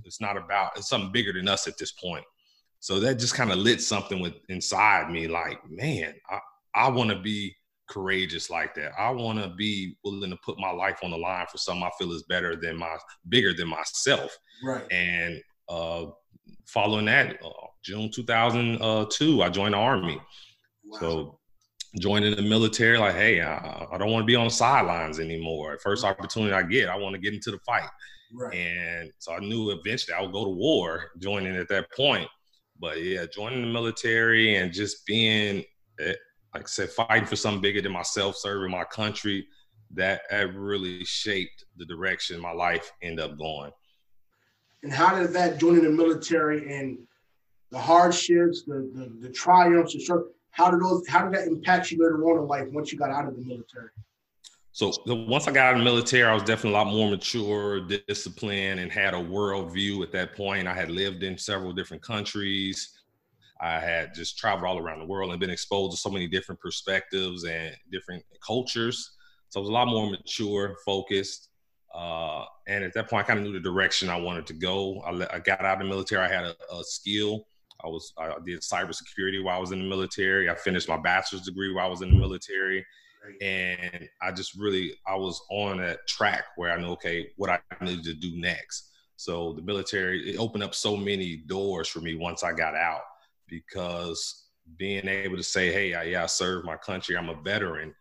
it's 0.04 0.22
not 0.22 0.38
about 0.38 0.70
it's 0.76 0.88
something 0.88 1.12
bigger 1.12 1.32
than 1.34 1.48
us 1.48 1.66
at 1.66 1.76
this 1.78 1.92
point. 1.92 2.24
So 2.82 2.98
that 2.98 3.20
just 3.20 3.36
kind 3.36 3.52
of 3.52 3.58
lit 3.58 3.80
something 3.80 4.18
with 4.18 4.34
inside 4.48 5.08
me, 5.08 5.28
like, 5.28 5.60
man, 5.70 6.14
I, 6.28 6.40
I 6.74 6.88
want 6.88 7.10
to 7.10 7.20
be 7.20 7.54
courageous 7.88 8.50
like 8.50 8.74
that. 8.74 8.90
I 8.98 9.08
want 9.10 9.38
to 9.38 9.50
be 9.50 9.96
willing 10.02 10.30
to 10.30 10.38
put 10.44 10.58
my 10.58 10.72
life 10.72 10.98
on 11.04 11.12
the 11.12 11.16
line 11.16 11.46
for 11.48 11.58
something 11.58 11.84
I 11.84 11.90
feel 11.96 12.10
is 12.10 12.24
better 12.24 12.56
than 12.56 12.76
my 12.76 12.96
bigger 13.28 13.54
than 13.54 13.68
myself. 13.68 14.36
Right. 14.64 14.82
And 14.90 15.40
uh, 15.68 16.06
following 16.66 17.04
that, 17.04 17.36
uh, 17.44 17.66
June 17.84 18.10
2002, 18.12 19.42
I 19.44 19.48
joined 19.48 19.74
the 19.74 19.78
army. 19.78 20.20
Wow. 20.84 20.98
So 20.98 21.38
joining 22.00 22.34
the 22.34 22.42
military, 22.42 22.98
like, 22.98 23.14
hey, 23.14 23.42
I, 23.42 23.86
I 23.92 23.96
don't 23.96 24.10
want 24.10 24.24
to 24.24 24.26
be 24.26 24.34
on 24.34 24.46
the 24.46 24.50
sidelines 24.50 25.20
anymore. 25.20 25.78
First 25.84 26.04
opportunity 26.04 26.52
I 26.52 26.64
get, 26.64 26.88
I 26.88 26.96
want 26.96 27.14
to 27.14 27.20
get 27.20 27.32
into 27.32 27.52
the 27.52 27.60
fight. 27.64 27.88
Right. 28.34 28.52
And 28.56 29.12
so 29.20 29.34
I 29.34 29.38
knew 29.38 29.70
eventually 29.70 30.16
I 30.16 30.22
would 30.22 30.32
go 30.32 30.46
to 30.46 30.50
war, 30.50 31.12
joining 31.20 31.54
at 31.54 31.68
that 31.68 31.86
point. 31.92 32.28
But 32.82 33.00
yeah, 33.00 33.26
joining 33.32 33.62
the 33.62 33.68
military 33.68 34.56
and 34.56 34.72
just 34.72 35.06
being, 35.06 35.62
eh, 36.00 36.14
like 36.52 36.64
I 36.64 36.66
said, 36.66 36.90
fighting 36.90 37.26
for 37.26 37.36
something 37.36 37.62
bigger 37.62 37.80
than 37.80 37.92
myself, 37.92 38.36
serving 38.36 38.72
my 38.72 38.82
country, 38.82 39.46
that, 39.94 40.22
that 40.30 40.52
really 40.56 41.04
shaped 41.04 41.64
the 41.76 41.86
direction 41.86 42.40
my 42.40 42.50
life 42.50 42.90
ended 43.00 43.24
up 43.24 43.38
going. 43.38 43.70
And 44.82 44.92
how 44.92 45.16
did 45.16 45.32
that 45.32 45.58
joining 45.58 45.84
the 45.84 45.90
military 45.90 46.74
and 46.74 46.98
the 47.70 47.78
hardships, 47.78 48.64
the 48.66 48.90
the, 48.92 49.28
the 49.28 49.32
triumphs, 49.32 49.94
the 49.94 50.24
how 50.50 50.68
did 50.68 50.80
those 50.80 51.06
how 51.06 51.22
did 51.22 51.38
that 51.38 51.46
impact 51.46 51.92
you 51.92 52.02
later 52.02 52.20
on 52.24 52.42
in 52.42 52.48
life 52.48 52.66
once 52.72 52.90
you 52.90 52.98
got 52.98 53.10
out 53.10 53.28
of 53.28 53.36
the 53.36 53.42
military? 53.42 53.90
So 54.74 54.90
once 55.06 55.46
I 55.46 55.52
got 55.52 55.66
out 55.66 55.72
of 55.74 55.80
the 55.80 55.84
military, 55.84 56.24
I 56.24 56.32
was 56.32 56.42
definitely 56.42 56.70
a 56.70 56.82
lot 56.82 56.86
more 56.86 57.10
mature, 57.10 57.86
disciplined, 58.08 58.80
and 58.80 58.90
had 58.90 59.12
a 59.12 59.20
world 59.20 59.70
view 59.70 60.02
at 60.02 60.12
that 60.12 60.34
point. 60.34 60.66
I 60.66 60.72
had 60.72 60.90
lived 60.90 61.22
in 61.22 61.36
several 61.36 61.74
different 61.74 62.02
countries. 62.02 62.98
I 63.60 63.78
had 63.78 64.14
just 64.14 64.38
traveled 64.38 64.64
all 64.64 64.78
around 64.78 65.00
the 65.00 65.04
world 65.04 65.30
and 65.30 65.38
been 65.38 65.50
exposed 65.50 65.92
to 65.92 65.98
so 65.98 66.08
many 66.08 66.26
different 66.26 66.58
perspectives 66.58 67.44
and 67.44 67.76
different 67.90 68.24
cultures. 68.44 69.10
So 69.50 69.60
I 69.60 69.62
was 69.62 69.68
a 69.68 69.72
lot 69.72 69.88
more 69.88 70.10
mature, 70.10 70.74
focused. 70.86 71.50
Uh, 71.94 72.46
and 72.66 72.82
at 72.82 72.94
that 72.94 73.10
point, 73.10 73.24
I 73.24 73.26
kind 73.26 73.40
of 73.40 73.44
knew 73.44 73.52
the 73.52 73.60
direction 73.60 74.08
I 74.08 74.18
wanted 74.18 74.46
to 74.46 74.54
go. 74.54 75.02
I, 75.02 75.36
I 75.36 75.38
got 75.38 75.60
out 75.60 75.74
of 75.74 75.78
the 75.80 75.84
military. 75.84 76.24
I 76.24 76.32
had 76.32 76.44
a, 76.44 76.54
a, 76.74 76.82
skill. 76.82 77.46
I 77.84 77.88
was 77.88 78.14
I 78.16 78.32
did 78.46 78.60
cybersecurity 78.60 79.44
while 79.44 79.58
I 79.58 79.60
was 79.60 79.72
in 79.72 79.80
the 79.80 79.88
military. 79.88 80.48
I 80.48 80.54
finished 80.54 80.88
my 80.88 80.96
bachelor's 80.96 81.42
degree 81.42 81.74
while 81.74 81.86
I 81.86 81.90
was 81.90 82.00
in 82.00 82.10
the 82.10 82.16
military 82.16 82.86
and 83.40 84.08
I 84.20 84.32
just 84.32 84.54
really 84.56 84.94
I 85.06 85.16
was 85.16 85.40
on 85.50 85.78
that 85.78 86.06
track 86.08 86.44
where 86.56 86.72
I 86.72 86.80
know 86.80 86.92
okay 86.92 87.28
what 87.36 87.50
I 87.50 87.60
needed 87.84 88.04
to 88.04 88.14
do 88.14 88.38
next. 88.38 88.90
So 89.16 89.52
the 89.52 89.62
military 89.62 90.30
it 90.30 90.38
opened 90.38 90.64
up 90.64 90.74
so 90.74 90.96
many 90.96 91.36
doors 91.36 91.88
for 91.88 92.00
me 92.00 92.14
once 92.16 92.42
I 92.42 92.52
got 92.52 92.74
out 92.74 93.02
because 93.48 94.46
being 94.76 95.06
able 95.06 95.36
to 95.36 95.42
say 95.42 95.72
hey 95.72 95.94
I, 95.94 96.04
yeah 96.04 96.24
I 96.24 96.26
served 96.26 96.66
my 96.66 96.76
country 96.76 97.16
I'm 97.16 97.28
a 97.28 97.40
veteran. 97.42 97.94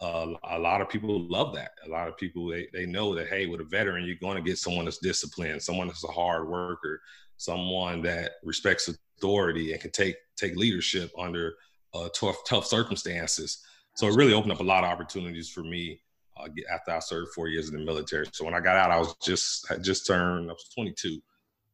A 0.00 0.58
lot 0.60 0.80
of 0.80 0.88
people 0.88 1.28
love 1.28 1.54
that. 1.56 1.72
A 1.84 1.88
lot 1.88 2.06
of 2.06 2.16
people 2.16 2.46
they, 2.46 2.68
they 2.72 2.86
know 2.86 3.16
that 3.16 3.26
hey, 3.26 3.46
with 3.46 3.60
a 3.60 3.64
veteran, 3.64 4.04
you're 4.04 4.14
going 4.16 4.36
to 4.36 4.48
get 4.48 4.58
someone 4.58 4.84
that's 4.84 4.98
disciplined, 4.98 5.60
someone 5.60 5.88
that's 5.88 6.04
a 6.04 6.08
hard 6.08 6.48
worker, 6.48 7.00
someone 7.36 8.00
that 8.02 8.32
respects 8.44 8.88
authority 9.18 9.72
and 9.72 9.80
can 9.80 9.90
take 9.90 10.14
take 10.36 10.54
leadership 10.54 11.10
under 11.18 11.54
uh, 11.94 12.08
tough 12.14 12.36
tough 12.46 12.64
circumstances. 12.66 13.64
So 13.94 14.06
it 14.06 14.16
really 14.16 14.32
opened 14.32 14.52
up 14.52 14.60
a 14.60 14.64
lot 14.64 14.84
of 14.84 14.90
opportunities 14.90 15.48
for 15.48 15.62
me 15.62 16.00
uh, 16.36 16.48
after 16.72 16.92
I 16.92 16.98
served 17.00 17.32
four 17.32 17.48
years 17.48 17.68
in 17.68 17.78
the 17.78 17.84
military. 17.84 18.26
So 18.32 18.44
when 18.44 18.54
I 18.54 18.60
got 18.60 18.76
out, 18.76 18.90
I 18.90 18.98
was 18.98 19.14
just 19.22 19.70
I 19.70 19.76
just 19.76 20.06
turned 20.06 20.50
I 20.50 20.52
was 20.52 20.70
22, 20.74 21.20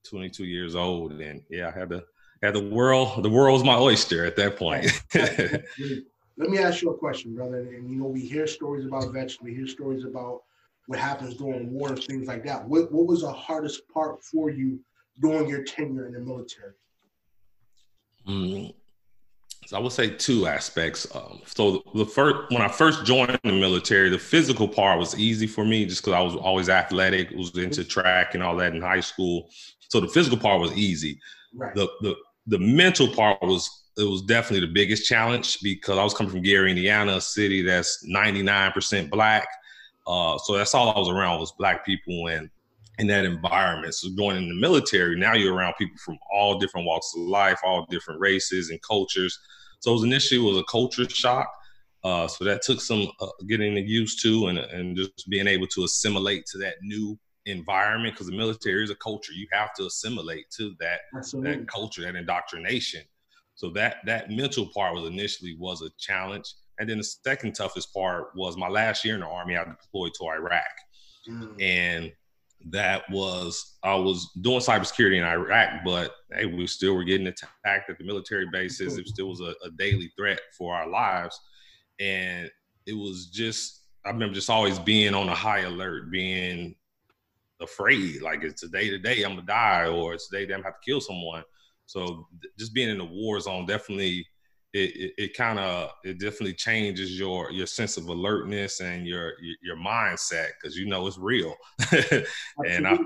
22 0.09 0.45
years 0.45 0.75
old, 0.75 1.13
and 1.13 1.43
yeah, 1.49 1.69
I 1.75 1.79
had 1.79 1.91
to 1.91 2.05
had 2.43 2.55
the 2.55 2.69
world 2.69 3.23
the 3.23 3.31
world 3.31 3.55
was 3.55 3.65
my 3.65 3.77
oyster 3.77 4.25
at 4.25 4.37
that 4.37 4.57
point. 4.57 4.91
Let 6.41 6.51
me 6.51 6.59
ask 6.59 6.83
you 6.83 6.91
a 6.91 6.97
question, 6.97 7.35
brother. 7.35 7.59
And 7.59 7.91
you 7.91 7.97
know, 7.97 8.07
we 8.07 8.21
hear 8.21 8.47
stories 8.47 8.87
about 8.87 9.13
vets, 9.13 9.41
we 9.41 9.55
hear 9.55 9.67
stories 9.67 10.05
about 10.05 10.43
what 10.87 10.99
happens 10.99 11.35
during 11.35 11.73
war 11.73 11.91
and 11.91 12.03
things 12.05 12.29
like 12.29 12.45
that. 12.45 12.67
What 12.67 12.93
what 12.93 13.07
was 13.07 13.23
the 13.23 13.33
hardest 13.33 13.89
part 13.89 14.23
for 14.25 14.51
you 14.51 14.81
during 15.21 15.49
your 15.49 15.65
tenure 15.65 16.07
in 16.07 16.13
the 16.13 16.21
military? 16.21 16.75
Mm, 18.27 18.75
so 19.69 19.77
I 19.77 19.81
would 19.81 19.93
say 19.93 20.09
two 20.09 20.47
aspects. 20.47 21.07
Um, 21.15 21.43
so 21.45 21.83
the 21.95 22.07
first, 22.07 22.51
when 22.51 22.63
I 22.63 22.69
first 22.69 23.05
joined 23.05 23.39
the 23.45 23.53
military, 23.53 24.09
the 24.09 24.19
physical 24.19 24.67
part 24.67 24.99
was 24.99 25.15
easy 25.19 25.47
for 25.47 25.63
me 25.63 25.85
just 25.85 26.01
because 26.01 26.15
I 26.15 26.23
was 26.23 26.35
always 26.37 26.71
athletic, 26.71 27.29
was 27.33 27.55
into 27.55 27.85
track 27.85 28.33
and 28.33 28.43
all 28.43 28.57
that 28.57 28.75
in 28.75 28.81
high 28.81 29.01
school. 29.01 29.51
So 29.91 30.01
the 30.01 30.09
physical 30.09 30.39
part 30.39 30.59
was 30.59 30.73
easy. 30.73 31.21
Right. 31.55 31.75
The 31.75 31.87
the 32.01 32.17
the 32.47 32.59
mental 32.59 33.15
part 33.15 33.43
was 33.43 33.69
it 33.99 34.05
was 34.05 34.23
definitely 34.23 34.67
the 34.67 34.73
biggest 34.73 35.07
challenge 35.07 35.59
because 35.61 35.99
I 35.99 36.03
was 36.03 36.15
coming 36.15 36.33
from 36.33 36.41
Gary, 36.41 36.71
Indiana, 36.71 37.17
a 37.17 37.21
city 37.21 37.61
that's 37.61 38.07
99% 38.09 39.11
black. 39.11 39.47
Uh, 40.07 40.39
so 40.39 40.57
that's 40.57 40.73
all 40.73 40.97
I 40.97 40.99
was 40.99 41.11
around 41.11 41.41
was 41.41 41.53
black 41.59 41.85
people 41.85 42.29
and 42.29 42.49
in 42.99 43.07
that 43.09 43.27
environment. 43.27 43.95
So 43.95 44.09
going 44.17 44.39
in 44.39 44.49
the 44.49 44.55
military, 44.55 45.15
now 45.19 45.35
you're 45.35 45.55
around 45.55 45.75
people 45.79 45.99
from 45.99 46.19
all 46.33 46.59
different 46.59 46.87
walks 46.87 47.13
of 47.15 47.25
life, 47.25 47.61
all 47.63 47.85
different 47.91 48.19
races 48.19 48.71
and 48.71 48.81
cultures. 48.81 49.39
So 49.81 49.91
it 49.91 49.95
was 49.95 50.05
initially 50.05 50.41
it 50.41 50.49
was 50.49 50.59
a 50.59 50.65
culture 50.65 51.09
shock. 51.09 51.53
Uh, 52.05 52.29
so 52.29 52.45
that 52.45 52.63
took 52.63 52.81
some 52.81 53.09
uh, 53.21 53.27
getting 53.49 53.77
used 53.77 54.23
to 54.23 54.47
and, 54.47 54.59
and 54.59 54.97
just 54.97 55.29
being 55.29 55.49
able 55.49 55.67
to 55.67 55.85
assimilate 55.85 56.47
to 56.47 56.59
that 56.59 56.75
new 56.83 57.19
environment 57.47 58.15
because 58.15 58.29
the 58.29 58.37
military 58.37 58.85
is 58.85 58.91
a 58.91 58.95
culture. 58.97 59.33
You 59.33 59.47
have 59.53 59.75
to 59.75 59.87
assimilate 59.87 60.51
to 60.59 60.75
that 60.81 61.01
that 61.43 61.67
culture, 61.67 62.03
that 62.03 62.15
indoctrination. 62.15 63.03
So 63.55 63.71
that 63.71 63.97
that 64.07 64.31
mental 64.31 64.69
part 64.75 64.95
was 64.95 65.09
initially 65.09 65.57
was 65.59 65.83
a 65.83 65.91
challenge. 65.99 66.55
And 66.79 66.89
then 66.89 66.99
the 66.99 67.05
second 67.05 67.55
toughest 67.55 67.93
part 67.93 68.29
was 68.37 68.57
my 68.57 68.69
last 68.69 69.05
year 69.05 69.15
in 69.15 69.21
the 69.21 69.27
army. 69.27 69.57
I 69.57 69.65
deployed 69.65 70.13
to 70.15 70.27
Iraq, 70.27 70.63
mm. 71.29 71.61
and 71.61 72.13
that 72.71 73.05
was 73.11 73.79
I 73.83 73.95
was 73.95 74.31
doing 74.41 74.59
cybersecurity 74.59 75.19
in 75.19 75.25
Iraq, 75.25 75.85
but 75.85 76.13
hey, 76.33 76.47
we 76.47 76.67
still 76.67 76.95
were 76.95 77.05
getting 77.05 77.27
attacked 77.27 77.89
at 77.89 77.99
the 77.99 78.05
military 78.05 78.47
bases. 78.53 78.99
It 78.99 79.09
still 79.09 79.29
was 79.29 79.41
a, 79.41 79.55
a 79.65 79.71
daily 79.79 80.13
threat 80.17 80.41
for 80.57 80.75
our 80.75 80.89
lives, 80.89 81.39
and 82.01 82.51
it 82.87 82.95
was 82.95 83.27
just 83.27 83.83
I 84.05 84.11
remember 84.11 84.35
just 84.35 84.51
always 84.51 84.79
being 84.79 85.15
on 85.15 85.29
a 85.29 85.35
high 85.35 85.61
alert, 85.61 86.11
being 86.11 86.75
afraid. 87.61 88.23
Like 88.23 88.43
it's 88.43 88.61
today 88.61 88.91
today 88.91 89.23
I'm 89.23 89.37
gonna 89.37 89.47
die, 89.47 89.87
or 89.87 90.15
it's 90.15 90.29
today 90.29 90.43
I'm 90.45 90.61
gonna 90.61 90.65
have 90.65 90.81
to 90.81 90.91
kill 90.91 91.01
someone. 91.01 91.45
So 91.87 92.27
just 92.59 92.75
being 92.75 92.91
in 92.91 92.99
the 92.99 93.05
war 93.05 93.41
zone 93.41 93.67
definitely 93.67 94.27
it, 94.75 94.97
it, 94.97 95.13
it 95.17 95.37
kind 95.37 95.59
of 95.59 95.91
it 96.05 96.21
definitely 96.21 96.55
changes 96.55 97.19
your 97.19 97.51
your 97.51 97.67
sense 97.67 97.97
of 97.97 98.09
alertness 98.09 98.81
and 98.81 99.07
your 99.07 99.33
your 99.63 99.77
mindset 99.77 100.49
because 100.61 100.77
you 100.77 100.87
know 100.87 101.07
it's 101.07 101.19
real 101.19 101.55
and 102.67 102.87
i 102.87 102.99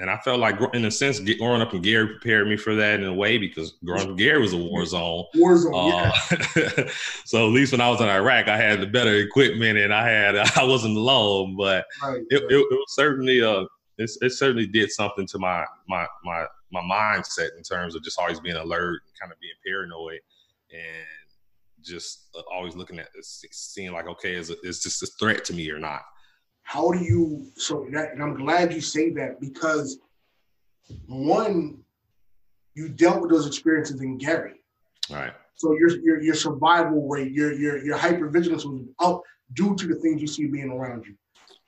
and 0.00 0.10
i 0.10 0.16
felt 0.18 0.40
like 0.40 0.58
in 0.74 0.84
a 0.86 0.90
sense 0.90 1.20
growing 1.38 1.62
up 1.62 1.72
in 1.74 1.80
gary 1.80 2.08
prepared 2.08 2.48
me 2.48 2.56
for 2.56 2.74
that 2.74 2.98
in 2.98 3.06
a 3.06 3.14
way 3.14 3.38
because 3.38 3.74
growing 3.84 4.10
up 4.10 4.16
gary 4.16 4.40
was 4.40 4.52
a 4.52 4.56
war 4.70 4.84
zone 4.84 5.24
war 5.36 5.56
zone 5.56 5.72
uh, 5.74 6.10
yeah. 6.56 6.88
so 7.24 7.46
at 7.46 7.52
least 7.52 7.70
when 7.70 7.80
i 7.80 7.88
was 7.88 8.00
in 8.00 8.08
iraq 8.08 8.48
i 8.48 8.56
had 8.56 8.80
the 8.80 8.86
better 8.86 9.14
equipment 9.14 9.78
and 9.78 9.94
i 9.94 10.08
had 10.08 10.36
i 10.36 10.64
wasn't 10.64 10.96
alone 10.96 11.56
but 11.56 11.84
right, 12.02 12.20
it, 12.30 12.42
right. 12.42 12.50
It, 12.50 12.52
it, 12.52 12.72
was 12.72 12.94
certainly 12.94 13.42
uh 13.42 13.64
it, 13.96 14.10
it 14.22 14.32
certainly 14.32 14.66
did 14.66 14.90
something 14.90 15.26
to 15.28 15.38
my 15.38 15.64
my 15.88 16.04
my 16.24 16.46
my 16.72 16.80
mindset 16.80 17.56
in 17.56 17.62
terms 17.62 17.94
of 17.94 18.02
just 18.02 18.18
always 18.18 18.40
being 18.40 18.56
alert 18.56 19.02
and 19.06 19.20
kind 19.20 19.30
of 19.30 19.38
being 19.38 19.54
paranoid 19.64 20.18
and 20.74 21.06
just 21.82 22.28
uh, 22.36 22.42
always 22.52 22.74
looking 22.74 22.98
at 22.98 23.08
this, 23.14 23.44
seeing 23.52 23.92
like, 23.92 24.08
okay, 24.08 24.34
is, 24.34 24.50
is 24.50 24.82
this 24.82 25.02
a 25.02 25.06
threat 25.18 25.44
to 25.46 25.54
me 25.54 25.70
or 25.70 25.78
not? 25.78 26.02
How 26.62 26.90
do 26.90 26.98
you, 26.98 27.50
so 27.56 27.86
that, 27.92 28.12
and 28.12 28.22
I'm 28.22 28.34
glad 28.34 28.72
you 28.72 28.80
say 28.80 29.10
that 29.10 29.40
because 29.40 29.98
one, 31.06 31.78
you 32.74 32.88
dealt 32.88 33.20
with 33.20 33.30
those 33.30 33.46
experiences 33.46 34.00
in 34.00 34.18
Gary. 34.18 34.54
Right. 35.10 35.32
So 35.56 35.72
your, 35.78 35.90
your, 36.00 36.22
your 36.22 36.34
survival 36.34 37.06
rate, 37.08 37.32
your, 37.32 37.52
your, 37.52 37.84
your 37.84 37.96
hypervigilance 37.96 38.64
was 38.64 38.82
up 38.98 39.22
due 39.52 39.76
to 39.76 39.86
the 39.86 39.94
things 39.96 40.20
you 40.20 40.26
see 40.26 40.46
being 40.46 40.70
around 40.70 41.04
you. 41.06 41.14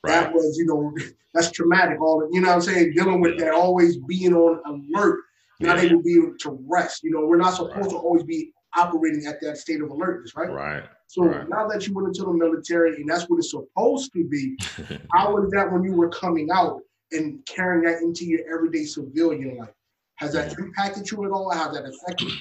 Right. 0.02 0.12
That 0.12 0.32
was, 0.32 0.56
you 0.58 0.66
know, 0.66 0.92
that's 1.34 1.50
traumatic. 1.50 2.00
All 2.00 2.28
you 2.32 2.40
know, 2.40 2.48
what 2.48 2.54
I'm 2.54 2.62
saying, 2.62 2.94
dealing 2.94 3.20
with 3.20 3.38
that, 3.38 3.52
always 3.52 3.98
being 3.98 4.34
on 4.34 4.60
alert, 4.66 5.20
not 5.60 5.78
able 5.78 5.98
to 5.98 6.02
be 6.02 6.14
able 6.14 6.34
to 6.40 6.58
rest. 6.66 7.02
You 7.04 7.12
know, 7.12 7.26
we're 7.26 7.36
not 7.36 7.54
supposed 7.54 7.76
right. 7.76 7.90
to 7.90 7.96
always 7.96 8.24
be 8.24 8.52
operating 8.76 9.26
at 9.26 9.40
that 9.40 9.58
state 9.58 9.80
of 9.80 9.90
alertness, 9.90 10.34
right? 10.36 10.50
Right. 10.50 10.84
So 11.08 11.24
right. 11.24 11.48
now 11.48 11.66
that 11.68 11.86
you 11.86 11.94
went 11.94 12.08
into 12.08 12.24
the 12.24 12.32
military 12.32 12.96
and 12.96 13.08
that's 13.08 13.28
what 13.28 13.38
it's 13.38 13.50
supposed 13.50 14.12
to 14.12 14.24
be, 14.28 14.56
how 15.12 15.34
was 15.34 15.50
that 15.52 15.70
when 15.70 15.82
you 15.84 15.92
were 15.92 16.08
coming 16.08 16.48
out 16.52 16.80
and 17.12 17.44
carrying 17.46 17.84
that 17.84 18.02
into 18.02 18.24
your 18.24 18.40
everyday 18.52 18.84
civilian 18.84 19.58
life? 19.58 19.70
Has 20.16 20.32
that 20.32 20.58
impacted 20.58 21.10
you 21.10 21.24
at 21.24 21.30
all? 21.30 21.50
How 21.52 21.70
that 21.70 21.84
affected 21.84 22.30
you? 22.30 22.38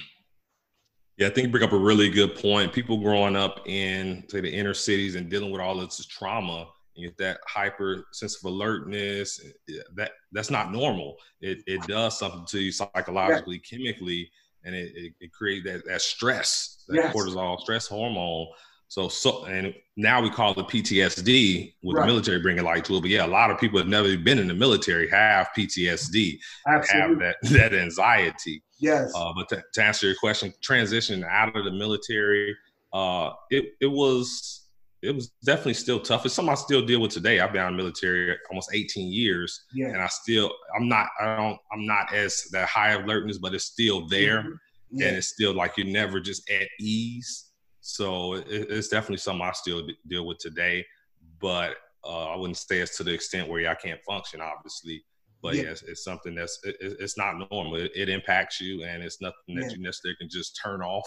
Yeah, 1.18 1.28
I 1.28 1.30
think 1.30 1.46
you 1.46 1.52
bring 1.52 1.64
up 1.64 1.72
a 1.72 1.78
really 1.78 2.10
good 2.10 2.34
point. 2.34 2.72
People 2.72 2.98
growing 2.98 3.36
up 3.36 3.66
in 3.66 4.24
say 4.28 4.40
the 4.40 4.52
inner 4.52 4.74
cities 4.74 5.14
and 5.14 5.30
dealing 5.30 5.50
with 5.50 5.60
all 5.60 5.76
this 5.76 6.04
trauma, 6.06 6.68
you 6.94 7.08
get 7.08 7.18
that 7.18 7.40
hyper 7.46 8.06
sense 8.12 8.36
of 8.36 8.44
alertness. 8.44 9.40
Eh, 9.68 9.74
that 9.94 10.12
that's 10.32 10.50
not 10.50 10.72
normal. 10.72 11.16
It 11.40 11.58
it 11.66 11.80
does 11.86 12.18
something 12.18 12.44
to 12.46 12.60
you 12.60 12.72
psychologically, 12.72 13.62
yeah. 13.70 13.78
chemically, 13.78 14.30
and 14.66 14.74
it, 14.74 14.92
it, 14.94 15.12
it, 15.20 15.32
creates 15.32 15.64
that 15.64 15.86
that 15.86 16.02
stress, 16.02 16.84
that 16.88 16.96
yes. 16.96 17.14
cortisol 17.14 17.58
stress 17.60 17.86
hormone. 17.86 18.48
So 18.88 19.08
so 19.08 19.44
and 19.46 19.74
now 19.96 20.20
we 20.20 20.28
call 20.28 20.52
it 20.52 20.66
PTSD 20.68 21.72
with 21.82 21.96
right. 21.96 22.02
the 22.02 22.06
military 22.06 22.40
bringing 22.40 22.64
light 22.64 22.84
to 22.84 22.96
it. 22.96 23.00
But 23.00 23.10
yeah, 23.10 23.24
a 23.24 23.28
lot 23.28 23.50
of 23.50 23.58
people 23.58 23.78
have 23.78 23.88
never 23.88 24.16
been 24.18 24.38
in 24.38 24.48
the 24.48 24.54
military 24.54 25.08
have 25.08 25.48
PTSD, 25.56 26.38
Absolutely. 26.68 27.00
have 27.00 27.18
that 27.18 27.36
that 27.42 27.74
anxiety. 27.74 28.62
Yes. 28.78 29.12
Uh, 29.16 29.32
but 29.34 29.48
to, 29.48 29.62
to, 29.72 29.82
answer 29.82 30.08
your 30.08 30.16
question, 30.16 30.52
transitioning 30.60 31.26
out 31.26 31.56
of 31.56 31.64
the 31.64 31.70
military, 31.70 32.54
uh, 32.92 33.30
it 33.50 33.64
it 33.80 33.86
was 33.86 34.65
it 35.06 35.14
was 35.14 35.28
definitely 35.44 35.74
still 35.74 36.00
tough. 36.00 36.26
It's 36.26 36.34
something 36.34 36.52
I 36.52 36.56
still 36.56 36.84
deal 36.84 37.00
with 37.00 37.12
today. 37.12 37.40
I've 37.40 37.52
been 37.52 37.64
in 37.66 37.72
the 37.72 37.76
military 37.76 38.36
almost 38.50 38.70
18 38.74 39.12
years, 39.12 39.64
yeah. 39.72 39.88
and 39.88 39.98
I 39.98 40.08
still 40.08 40.52
I'm 40.76 40.88
not 40.88 41.06
I 41.20 41.36
don't 41.36 41.58
I'm 41.72 41.86
not 41.86 42.12
as 42.12 42.48
that 42.52 42.68
high 42.68 42.92
alertness, 42.92 43.38
but 43.38 43.54
it's 43.54 43.64
still 43.64 44.06
there, 44.08 44.42
mm-hmm. 44.42 44.52
yeah. 44.90 45.08
and 45.08 45.16
it's 45.16 45.28
still 45.28 45.54
like 45.54 45.76
you're 45.76 45.86
never 45.86 46.20
just 46.20 46.48
at 46.50 46.68
ease. 46.80 47.50
So 47.80 48.34
it, 48.34 48.46
it's 48.48 48.88
definitely 48.88 49.18
something 49.18 49.46
I 49.46 49.52
still 49.52 49.86
d- 49.86 49.96
deal 50.08 50.26
with 50.26 50.38
today, 50.38 50.84
but 51.40 51.76
uh, 52.04 52.32
I 52.32 52.36
wouldn't 52.36 52.56
say 52.56 52.80
it's 52.80 52.96
to 52.96 53.04
the 53.04 53.12
extent 53.12 53.48
where 53.48 53.68
I 53.70 53.74
can't 53.74 54.02
function, 54.02 54.40
obviously. 54.40 55.04
But 55.42 55.54
yeah, 55.54 55.62
yeah 55.62 55.70
it's, 55.70 55.82
it's, 55.82 56.04
something 56.04 56.34
that's 56.34 56.58
it, 56.64 56.76
it's 56.80 57.16
not 57.16 57.48
normal. 57.50 57.76
It, 57.76 57.92
it, 57.94 58.08
impacts 58.08 58.60
you, 58.60 58.84
and 58.84 59.02
it's 59.02 59.20
nothing 59.20 59.54
that 59.54 59.70
you 59.70 59.80
necessarily 59.80 60.16
can 60.16 60.28
just 60.28 60.58
turn 60.60 60.82
off 60.82 61.06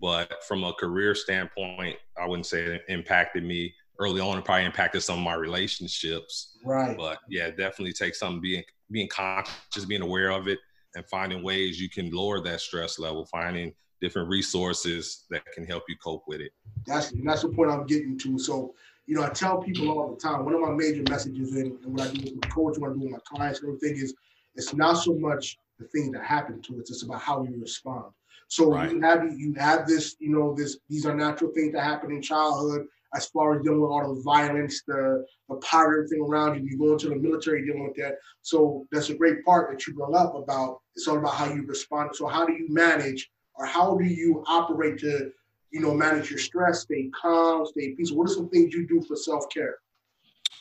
but 0.00 0.44
from 0.44 0.64
a 0.64 0.72
career 0.74 1.14
standpoint, 1.14 1.96
I 2.20 2.26
wouldn't 2.26 2.46
say 2.46 2.64
it 2.64 2.84
impacted 2.88 3.44
me 3.44 3.74
early 3.98 4.20
on. 4.20 4.38
It 4.38 4.44
probably 4.44 4.64
impacted 4.64 5.02
some 5.02 5.18
of 5.18 5.24
my 5.24 5.34
relationships. 5.34 6.56
Right. 6.64 6.96
But 6.96 7.18
yeah, 7.28 7.50
definitely 7.50 7.92
take 7.92 8.14
some 8.14 8.40
being 8.40 8.62
being 8.90 9.08
conscious, 9.08 9.84
being 9.86 10.02
aware 10.02 10.30
of 10.30 10.48
it, 10.48 10.58
and 10.94 11.04
finding 11.06 11.42
ways 11.42 11.80
you 11.80 11.90
can 11.90 12.10
lower 12.10 12.40
that 12.40 12.60
stress 12.60 12.98
level. 12.98 13.24
Finding 13.26 13.74
different 14.00 14.28
resources 14.28 15.24
that 15.30 15.44
can 15.52 15.64
help 15.66 15.84
you 15.88 15.96
cope 16.02 16.24
with 16.26 16.40
it. 16.40 16.52
That's 16.86 17.12
that's 17.24 17.42
the 17.42 17.48
point 17.48 17.70
I'm 17.70 17.86
getting 17.86 18.18
to. 18.18 18.38
So, 18.38 18.74
you 19.06 19.16
know, 19.16 19.24
I 19.24 19.30
tell 19.30 19.58
people 19.58 19.90
all 19.90 20.14
the 20.14 20.16
time. 20.16 20.44
One 20.44 20.54
of 20.54 20.60
my 20.60 20.70
major 20.70 21.02
messages 21.08 21.56
in, 21.56 21.78
and 21.84 21.92
what 21.92 22.08
I 22.08 22.12
do 22.12 22.22
with 22.22 22.34
my 22.42 22.48
coach, 22.48 22.78
what 22.78 22.90
I 22.90 22.94
do 22.94 23.00
with 23.00 23.12
my 23.12 23.18
clients, 23.24 23.60
and 23.60 23.68
everything 23.68 24.02
is, 24.02 24.14
it's 24.54 24.74
not 24.74 24.94
so 24.94 25.14
much 25.14 25.58
the 25.78 25.86
thing 25.86 26.10
that 26.12 26.24
happened 26.24 26.64
to 26.64 26.80
us; 26.80 26.90
it's 26.90 27.02
about 27.02 27.20
how 27.20 27.40
we 27.40 27.54
respond. 27.56 28.12
So 28.48 28.72
right. 28.72 28.90
you 28.90 29.00
have 29.02 29.24
you 29.38 29.54
have 29.58 29.86
this, 29.86 30.16
you 30.18 30.30
know, 30.30 30.54
this 30.54 30.78
these 30.88 31.04
are 31.06 31.14
natural 31.14 31.52
things 31.52 31.74
that 31.74 31.84
happen 31.84 32.10
in 32.10 32.22
childhood 32.22 32.86
as 33.14 33.26
far 33.26 33.56
as 33.56 33.62
dealing 33.62 33.80
with 33.80 33.90
all 33.90 34.14
the 34.14 34.22
violence, 34.22 34.82
the 34.86 35.24
the 35.48 35.56
pirate 35.56 36.08
thing 36.08 36.22
around 36.22 36.56
you. 36.56 36.70
You 36.70 36.78
go 36.78 36.92
into 36.92 37.10
the 37.10 37.16
military 37.16 37.64
dealing 37.64 37.84
with 37.84 37.96
that. 37.96 38.16
So 38.40 38.86
that's 38.90 39.10
a 39.10 39.14
great 39.14 39.44
part 39.44 39.70
that 39.70 39.86
you 39.86 39.94
brought 39.94 40.14
up 40.14 40.34
about. 40.34 40.80
It's 40.96 41.06
all 41.06 41.18
about 41.18 41.34
how 41.34 41.52
you 41.52 41.62
respond. 41.62 42.16
So 42.16 42.26
how 42.26 42.46
do 42.46 42.54
you 42.54 42.66
manage, 42.68 43.30
or 43.54 43.66
how 43.66 43.96
do 43.96 44.04
you 44.04 44.42
operate 44.46 44.98
to, 45.00 45.30
you 45.70 45.80
know, 45.80 45.94
manage 45.94 46.30
your 46.30 46.38
stress, 46.38 46.80
stay 46.80 47.10
calm, 47.20 47.66
stay 47.66 47.92
peaceful? 47.92 48.18
What 48.18 48.30
are 48.30 48.34
some 48.34 48.48
things 48.48 48.74
you 48.74 48.86
do 48.86 49.02
for 49.02 49.16
self 49.16 49.44
care? 49.50 49.76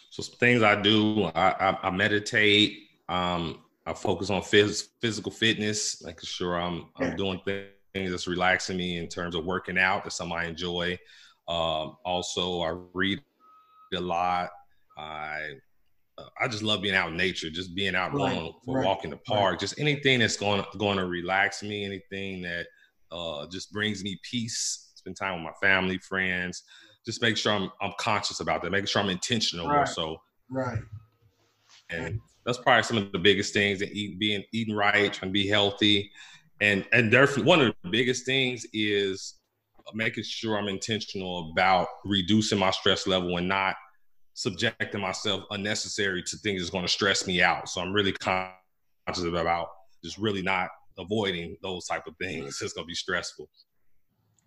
So 0.10 0.24
some 0.24 0.36
things 0.36 0.62
I 0.62 0.82
do, 0.82 1.24
I, 1.36 1.51
I, 1.51 1.77
I 1.84 1.89
meditate. 1.91 2.79
Um, 3.08 3.60
I 3.86 3.94
focus 3.94 4.29
on 4.29 4.41
phys- 4.41 4.89
physical 5.00 5.32
fitness, 5.32 6.03
making 6.03 6.27
sure 6.27 6.60
I'm 6.60 6.88
I'm 6.98 7.15
doing 7.15 7.39
things 7.46 7.67
that's 7.94 8.27
relaxing 8.27 8.77
me 8.77 8.98
in 8.98 9.08
terms 9.08 9.36
of 9.36 9.46
working 9.46 9.77
out. 9.77 10.03
That's 10.03 10.15
something 10.15 10.38
I 10.38 10.46
enjoy. 10.46 10.98
Um, 11.48 11.98
also, 12.06 12.62
I 12.62 12.77
read 12.94 13.22
a 13.94 14.00
lot. 14.00 14.50
I 14.98 15.53
uh, 16.17 16.25
I 16.39 16.48
just 16.48 16.63
love 16.63 16.82
being 16.82 16.96
out 16.96 17.10
in 17.10 17.17
nature, 17.17 17.50
just 17.50 17.75
being 17.75 17.96
out 17.96 18.13
right, 18.13 18.34
going 18.34 18.53
for 18.65 18.75
right, 18.75 18.84
a 18.84 18.88
walk 18.88 19.03
in 19.03 19.12
the 19.12 19.17
park, 19.17 19.51
right. 19.51 19.60
just 19.60 19.79
anything 19.79 20.20
that's 20.20 20.38
going 20.38 20.63
going 20.77 20.98
to 20.98 21.06
relax 21.06 21.63
me, 21.63 21.86
anything 21.86 22.41
that 22.41 22.67
uh, 23.12 23.48
just 23.48 23.72
brings 23.72 24.03
me 24.03 24.20
peace. 24.24 24.91
Spend 24.96 25.15
time 25.15 25.36
with 25.36 25.44
my 25.44 25.67
family, 25.67 25.97
friends. 26.00 26.63
Just 27.06 27.21
make 27.21 27.38
sure 27.38 27.54
I'm 27.54 27.71
I'm 27.82 27.93
conscious 28.00 28.39
about 28.39 28.62
that, 28.63 28.71
making 28.71 28.88
sure 28.88 29.02
I'm 29.02 29.10
intentional. 29.10 29.67
Right. 29.67 29.80
Also, 29.80 30.21
right. 30.50 30.80
And 31.89 32.19
that's 32.45 32.58
probably 32.58 32.84
some 32.84 32.97
of 32.97 33.12
the 33.12 33.19
biggest 33.19 33.54
things 33.54 33.80
that 33.80 33.91
eat, 33.93 34.19
being 34.19 34.43
eating 34.52 34.76
right, 34.76 35.13
trying 35.13 35.30
to 35.30 35.34
be 35.34 35.47
healthy, 35.47 36.12
and 36.62 36.86
and 36.91 37.12
therefore 37.12 37.43
one 37.43 37.62
of 37.62 37.74
the 37.84 37.89
biggest 37.89 38.26
things 38.26 38.65
is 38.74 39.36
making 39.93 40.24
sure 40.24 40.58
I'm 40.58 40.67
intentional 40.67 41.52
about 41.52 41.88
reducing 42.04 42.60
my 42.60 42.72
stress 42.72 43.08
level 43.08 43.38
and 43.38 43.48
not 43.48 43.76
subjecting 44.34 45.02
myself 45.02 45.43
unnecessary 45.52 46.22
to 46.24 46.38
things 46.38 46.62
that's 46.62 46.70
going 46.70 46.86
to 46.86 46.91
stress 46.91 47.26
me 47.26 47.41
out. 47.41 47.70
So 47.70 47.82
I'm 47.82 47.93
really 47.93 48.12
conscious 48.13 49.24
about 49.24 49.67
just 50.04 50.17
really 50.17 50.41
not 50.41 50.70
avoiding 50.98 51.58
those 51.62 51.86
type 51.86 52.06
of 52.08 52.15
things. 52.17 52.62
It's 52.62 52.74
going 52.74 52.86
to 52.86 52.88
be 52.88 52.96
stressful. 52.96 53.50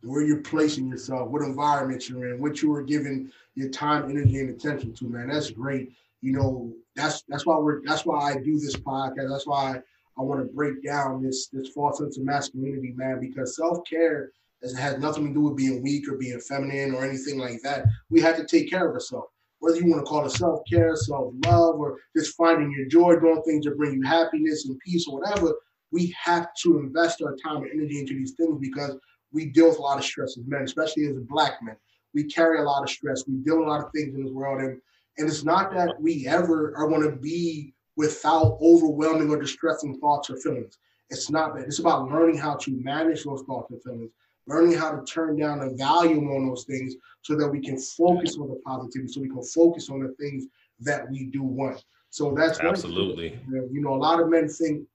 Where 0.03 0.23
you're 0.23 0.43
placing 0.43 0.89
yourself, 0.89 1.29
what 1.29 1.43
environment 1.43 2.09
you're 2.09 2.35
in, 2.35 2.41
what 2.41 2.63
you 2.63 2.71
were 2.71 2.83
giving 2.83 3.31
your 3.55 3.69
time, 3.69 4.09
energy, 4.09 4.39
and 4.41 4.51
attention 4.51 4.95
to, 4.95 5.09
man. 5.09 5.29
That's 5.29 5.51
great. 5.51 5.93
You 6.23 6.33
know, 6.33 6.73
that's 6.95 7.23
that's 7.29 7.45
why 7.45 7.59
we're 7.59 7.83
that's 7.85 8.07
why 8.07 8.31
I 8.31 8.35
do 8.35 8.59
this 8.59 8.77
podcast. 8.77 9.29
That's 9.29 9.47
why 9.47 9.81
I 10.19 10.23
want 10.23 10.41
to 10.41 10.55
break 10.55 10.85
down 10.85 11.23
this 11.23 11.49
this 11.49 11.69
false 11.69 11.99
sense 11.99 12.19
of 12.19 12.25
masculinity, 12.25 12.93
man, 12.97 13.21
because 13.21 13.57
self 13.57 13.79
care 13.89 14.33
has 14.63 14.99
nothing 14.99 15.29
to 15.29 15.33
do 15.33 15.41
with 15.41 15.57
being 15.57 15.83
weak 15.83 16.09
or 16.09 16.17
being 16.17 16.39
feminine 16.41 16.95
or 16.95 17.05
anything 17.05 17.39
like 17.39 17.61
that. 17.63 17.87
We 18.11 18.21
have 18.21 18.37
to 18.37 18.45
take 18.45 18.69
care 18.69 18.89
of 18.89 18.95
ourselves. 18.95 19.29
Whether 19.61 19.79
you 19.79 19.91
want 19.91 20.05
to 20.05 20.07
call 20.07 20.27
it 20.27 20.31
self 20.31 20.61
care, 20.71 20.95
self 20.97 21.33
love, 21.45 21.77
or 21.77 21.99
just 22.17 22.37
finding 22.37 22.73
your 22.73 22.87
joy, 22.87 23.19
doing 23.19 23.43
things 23.43 23.65
that 23.65 23.77
bring 23.77 23.95
you 23.95 24.03
happiness 24.03 24.67
and 24.67 24.79
peace 24.81 25.07
or 25.09 25.21
whatever, 25.21 25.55
we 25.93 26.15
have 26.23 26.49
to 26.63 26.79
invest 26.79 27.23
our 27.23 27.37
time 27.37 27.63
and 27.63 27.73
energy 27.73 28.01
into 28.01 28.15
these 28.15 28.33
things 28.33 28.59
because 28.61 28.97
we 29.33 29.47
deal 29.47 29.69
with 29.69 29.79
a 29.79 29.83
lot 29.83 29.99
of 29.99 30.05
stress 30.05 30.37
as 30.39 30.45
men, 30.47 30.63
especially 30.63 31.05
as 31.07 31.17
black 31.29 31.63
men. 31.63 31.77
We 32.15 32.25
carry 32.25 32.59
a 32.59 32.63
lot 32.63 32.83
of 32.83 32.91
stress. 32.91 33.25
We 33.27 33.37
deal 33.37 33.59
with 33.59 33.69
a 33.69 33.71
lot 33.71 33.85
of 33.85 33.93
things 33.93 34.15
in 34.15 34.25
this 34.25 34.33
world, 34.33 34.61
and 34.63 34.81
and 35.19 35.29
it's 35.29 35.45
not 35.45 35.73
that 35.75 36.01
we 36.01 36.27
ever 36.27 36.75
are 36.77 36.89
going 36.89 37.03
to 37.03 37.17
be 37.17 37.75
without 38.01 38.57
overwhelming 38.63 39.29
or 39.29 39.39
distressing 39.39 39.95
thoughts 40.01 40.31
or 40.31 40.37
feelings. 40.39 40.79
It's 41.11 41.29
not 41.29 41.55
that. 41.55 41.67
It's 41.67 41.81
about 41.81 42.11
learning 42.11 42.39
how 42.39 42.55
to 42.55 42.71
manage 42.71 43.25
those 43.25 43.43
thoughts 43.43 43.71
and 43.71 43.83
feelings, 43.83 44.11
learning 44.47 44.79
how 44.79 44.93
to 44.93 45.05
turn 45.05 45.37
down 45.37 45.59
the 45.59 45.77
volume 45.77 46.31
on 46.31 46.49
those 46.49 46.65
things 46.65 46.95
so 47.21 47.37
that 47.37 47.47
we 47.47 47.61
can 47.61 47.77
focus 47.79 48.39
on 48.39 48.49
the 48.49 48.59
positivity, 48.65 49.13
so 49.13 49.21
we 49.21 49.29
can 49.29 49.43
focus 49.43 49.91
on 49.91 50.01
the 50.01 50.15
things 50.19 50.47
that 50.79 51.11
we 51.11 51.27
do 51.27 51.43
want. 51.43 51.85
So 52.09 52.33
that's 52.35 52.59
absolutely. 52.61 53.39
You 53.51 53.83
know, 53.83 53.93
a 53.93 54.03
lot 54.09 54.19
of 54.19 54.31
men 54.31 54.49
think 54.49 54.87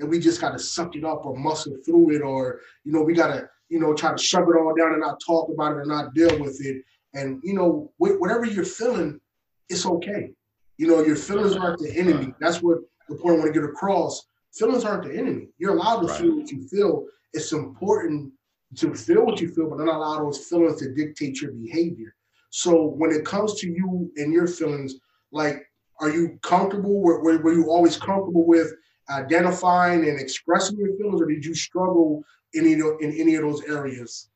that 0.00 0.06
we 0.06 0.18
just 0.18 0.40
got 0.40 0.50
to 0.50 0.58
suck 0.58 0.96
it 0.96 1.04
up 1.04 1.24
or 1.24 1.36
muscle 1.36 1.76
through 1.86 2.16
it, 2.16 2.22
or 2.22 2.58
you 2.82 2.90
know, 2.90 3.02
we 3.02 3.14
got 3.14 3.28
to 3.28 3.48
you 3.68 3.78
know 3.78 3.94
try 3.94 4.10
to 4.10 4.20
shove 4.20 4.48
it 4.48 4.56
all 4.58 4.74
down 4.74 4.94
and 4.94 5.00
not 5.00 5.20
talk 5.24 5.48
about 5.48 5.76
it 5.76 5.82
and 5.82 5.88
not 5.88 6.12
deal 6.12 6.36
with 6.40 6.58
it. 6.60 6.82
And 7.14 7.40
you 7.44 7.54
know, 7.54 7.92
whatever 7.98 8.46
you're 8.46 8.64
feeling, 8.64 9.20
it's 9.68 9.86
okay. 9.86 10.32
You 10.78 10.86
know, 10.88 11.04
your 11.04 11.16
feelings 11.16 11.56
aren't 11.56 11.78
the 11.78 11.96
enemy. 11.96 12.34
That's 12.40 12.62
what 12.62 12.78
the 13.08 13.16
point 13.16 13.36
I 13.36 13.38
want 13.38 13.54
to 13.54 13.60
get 13.60 13.68
across. 13.68 14.24
Feelings 14.52 14.84
aren't 14.84 15.04
the 15.04 15.16
enemy. 15.16 15.48
You're 15.58 15.76
allowed 15.76 16.00
to 16.00 16.06
right. 16.08 16.20
feel 16.20 16.36
what 16.36 16.50
you 16.50 16.66
feel. 16.68 17.06
It's 17.32 17.52
important 17.52 18.32
to 18.76 18.94
feel 18.94 19.24
what 19.24 19.40
you 19.40 19.48
feel, 19.48 19.70
but 19.70 19.78
not 19.78 19.96
allow 19.96 20.18
those 20.18 20.38
feelings 20.46 20.80
to 20.80 20.94
dictate 20.94 21.40
your 21.40 21.52
behavior. 21.52 22.14
So 22.50 22.84
when 22.84 23.10
it 23.10 23.24
comes 23.24 23.54
to 23.60 23.68
you 23.68 24.10
and 24.16 24.32
your 24.32 24.46
feelings, 24.46 24.96
like, 25.30 25.66
are 26.00 26.10
you 26.10 26.38
comfortable? 26.42 27.00
Were, 27.00 27.22
were, 27.22 27.38
were 27.38 27.52
you 27.52 27.70
always 27.70 27.96
comfortable 27.96 28.46
with 28.46 28.72
identifying 29.08 30.08
and 30.08 30.18
expressing 30.18 30.76
your 30.76 30.96
feelings, 30.96 31.20
or 31.20 31.26
did 31.26 31.44
you 31.44 31.54
struggle 31.54 32.22
in 32.54 32.66
any, 32.66 32.82
in 33.00 33.18
any 33.18 33.34
of 33.36 33.42
those 33.42 33.62
areas? 33.64 34.28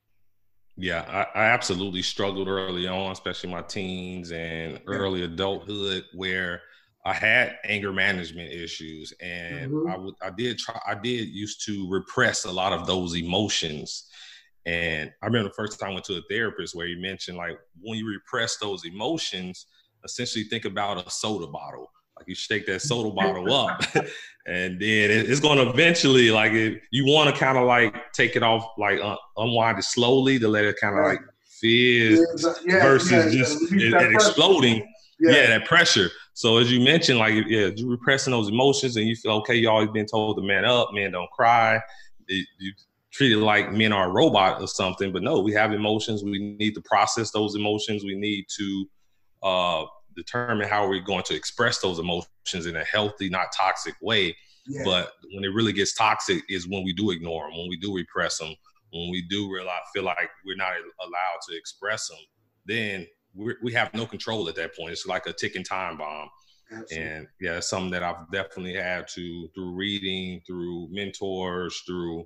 Yeah, 0.77 1.27
I, 1.35 1.39
I, 1.39 1.45
absolutely 1.47 2.03
struggled 2.03 2.49
early 2.49 2.87
on, 2.87 3.13
especially 3.13 3.51
my 3.51 3.63
teens 3.63 4.31
and 4.31 4.79
early 4.87 5.23
adulthood, 5.23 6.05
where 6.13 6.61
I 7.07 7.15
had 7.15 7.57
anger 7.65 7.93
management 7.93 8.53
issues, 8.53 9.15
and 9.23 9.73
mm-hmm. 9.73 9.89
I 9.89 9.97
would 9.97 10.15
I 10.21 10.31
did 10.31 10.59
try 10.59 10.79
I 10.87 10.95
did 10.95 11.29
used 11.29 11.65
to 11.67 11.89
repress 11.89 12.45
a 12.45 12.53
lot 12.53 12.75
of 12.75 12.87
those 12.87 13.17
emotions. 13.17 14.11
And 14.67 15.13
I 15.23 15.27
remember 15.27 15.49
the 15.49 15.55
first 15.55 15.79
time 15.79 15.91
I 15.91 15.95
went 15.95 16.05
to 16.07 16.19
a 16.19 16.23
therapist 16.29 16.75
where 16.75 16.89
he 16.89 16.97
mentioned 16.97 17.39
like 17.39 17.57
when 17.81 17.99
you 17.99 18.09
repress 18.09 18.59
those 18.59 18.85
emotions, 18.85 19.67
essentially 20.05 20.45
think 20.45 20.65
about 20.65 21.07
a 21.07 21.11
soda 21.11 21.47
bottle. 21.47 21.89
Like 22.17 22.29
you 22.29 22.35
shake 22.35 22.67
that 22.67 22.81
soda 22.81 23.11
bottle 23.11 23.53
up, 23.53 23.83
and 24.47 24.81
then 24.81 25.11
it's 25.11 25.41
going 25.41 25.59
to 25.59 25.71
eventually 25.71 26.31
like 26.31 26.53
if 26.53 26.83
you 26.91 27.05
want 27.07 27.33
to 27.33 27.39
kind 27.39 27.59
of 27.59 27.67
like 27.67 28.13
take 28.13 28.37
it 28.37 28.43
off, 28.43 28.67
like 28.79 29.01
uh, 29.01 29.17
unwind 29.37 29.79
it 29.79 29.85
slowly 29.85 30.39
to 30.39 30.49
let 30.49 30.65
it 30.65 30.77
kind 30.81 30.99
of 30.99 31.05
like 31.05 31.21
fizz 31.61 32.63
yeah, 32.65 32.83
versus 32.83 33.35
yeah, 33.35 33.41
just 33.41 33.73
it, 33.73 33.93
it 33.93 34.13
exploding. 34.13 34.87
Yeah. 35.19 35.33
yeah. 35.33 35.47
that 35.59 35.65
pressure. 35.67 36.11
So 36.35 36.59
as 36.59 36.71
you 36.71 36.81
mentioned, 36.81 37.19
like 37.19 37.35
yeah, 37.47 37.71
you're 37.75 37.91
repressing 37.91 38.31
those 38.31 38.49
emotions, 38.49 38.97
and 38.97 39.07
you 39.07 39.17
feel 39.17 39.33
okay. 39.33 39.55
You 39.55 39.71
always 39.71 39.91
been 39.91 40.07
told 40.07 40.37
to 40.37 40.43
man 40.43 40.65
up, 40.65 40.91
man 40.93 41.13
don't 41.13 41.31
cry. 41.31 41.81
It, 42.29 42.47
you 42.59 42.73
treat 43.17 43.33
it 43.33 43.39
like 43.39 43.73
men 43.73 43.93
are 43.93 44.11
a 44.11 44.13
robot 44.13 44.61
or 44.61 44.69
something, 44.69 45.13
but 45.13 45.23
no, 45.23 45.41
we 45.41 45.53
have 45.53 45.73
emotions. 45.73 46.23
We 46.23 46.57
need 46.59 46.75
to 46.75 46.83
process 46.83 47.31
those 47.31 47.55
emotions. 47.55 48.05
We 48.05 48.15
need 48.15 48.45
to 48.59 48.87
uh, 49.43 49.85
determine 50.17 50.69
how 50.69 50.89
we're 50.89 51.01
going 51.01 51.25
to 51.25 51.35
express 51.35 51.79
those 51.81 51.99
emotions 51.99 52.67
in 52.67 52.77
a 52.77 52.85
healthy, 52.85 53.29
not 53.29 53.49
toxic 53.57 53.95
way. 54.01 54.37
Yeah. 54.67 54.83
But 54.85 55.13
when 55.33 55.45
it 55.45 55.55
really 55.55 55.73
gets 55.73 55.95
toxic 55.95 56.43
is 56.49 56.69
when 56.69 56.83
we 56.83 56.93
do 56.93 57.11
ignore 57.11 57.45
them, 57.49 57.57
when 57.57 57.69
we 57.69 57.77
do 57.77 57.95
repress 57.95 58.39
them, 58.39 58.55
when 58.93 59.11
we 59.11 59.23
do 59.29 59.53
realize 59.53 59.81
feel 59.95 60.05
like 60.05 60.31
we're 60.45 60.57
not 60.57 60.73
allowed 61.01 61.41
to 61.49 61.57
express 61.57 62.09
them. 62.09 62.19
Then 62.65 63.07
we 63.61 63.73
have 63.73 63.93
no 63.95 64.07
control 64.07 64.49
at 64.49 64.57
that 64.57 64.75
point. 64.75 64.93
It's 64.93 65.07
like 65.07 65.27
a 65.27 65.33
ticking 65.33 65.65
time 65.65 65.99
bomb. 65.99 66.29
Absolutely. 66.73 67.09
And 67.09 67.29
yeah, 67.41 67.59
it's 67.59 67.69
something 67.69 67.93
that 67.93 68.03
I've 68.03 68.31
definitely 68.33 68.75
had 68.75 69.07
to 69.09 69.49
through 69.55 69.75
reading, 69.75 70.41
through 70.47 70.89
mentors, 70.91 71.81
through 71.87 72.25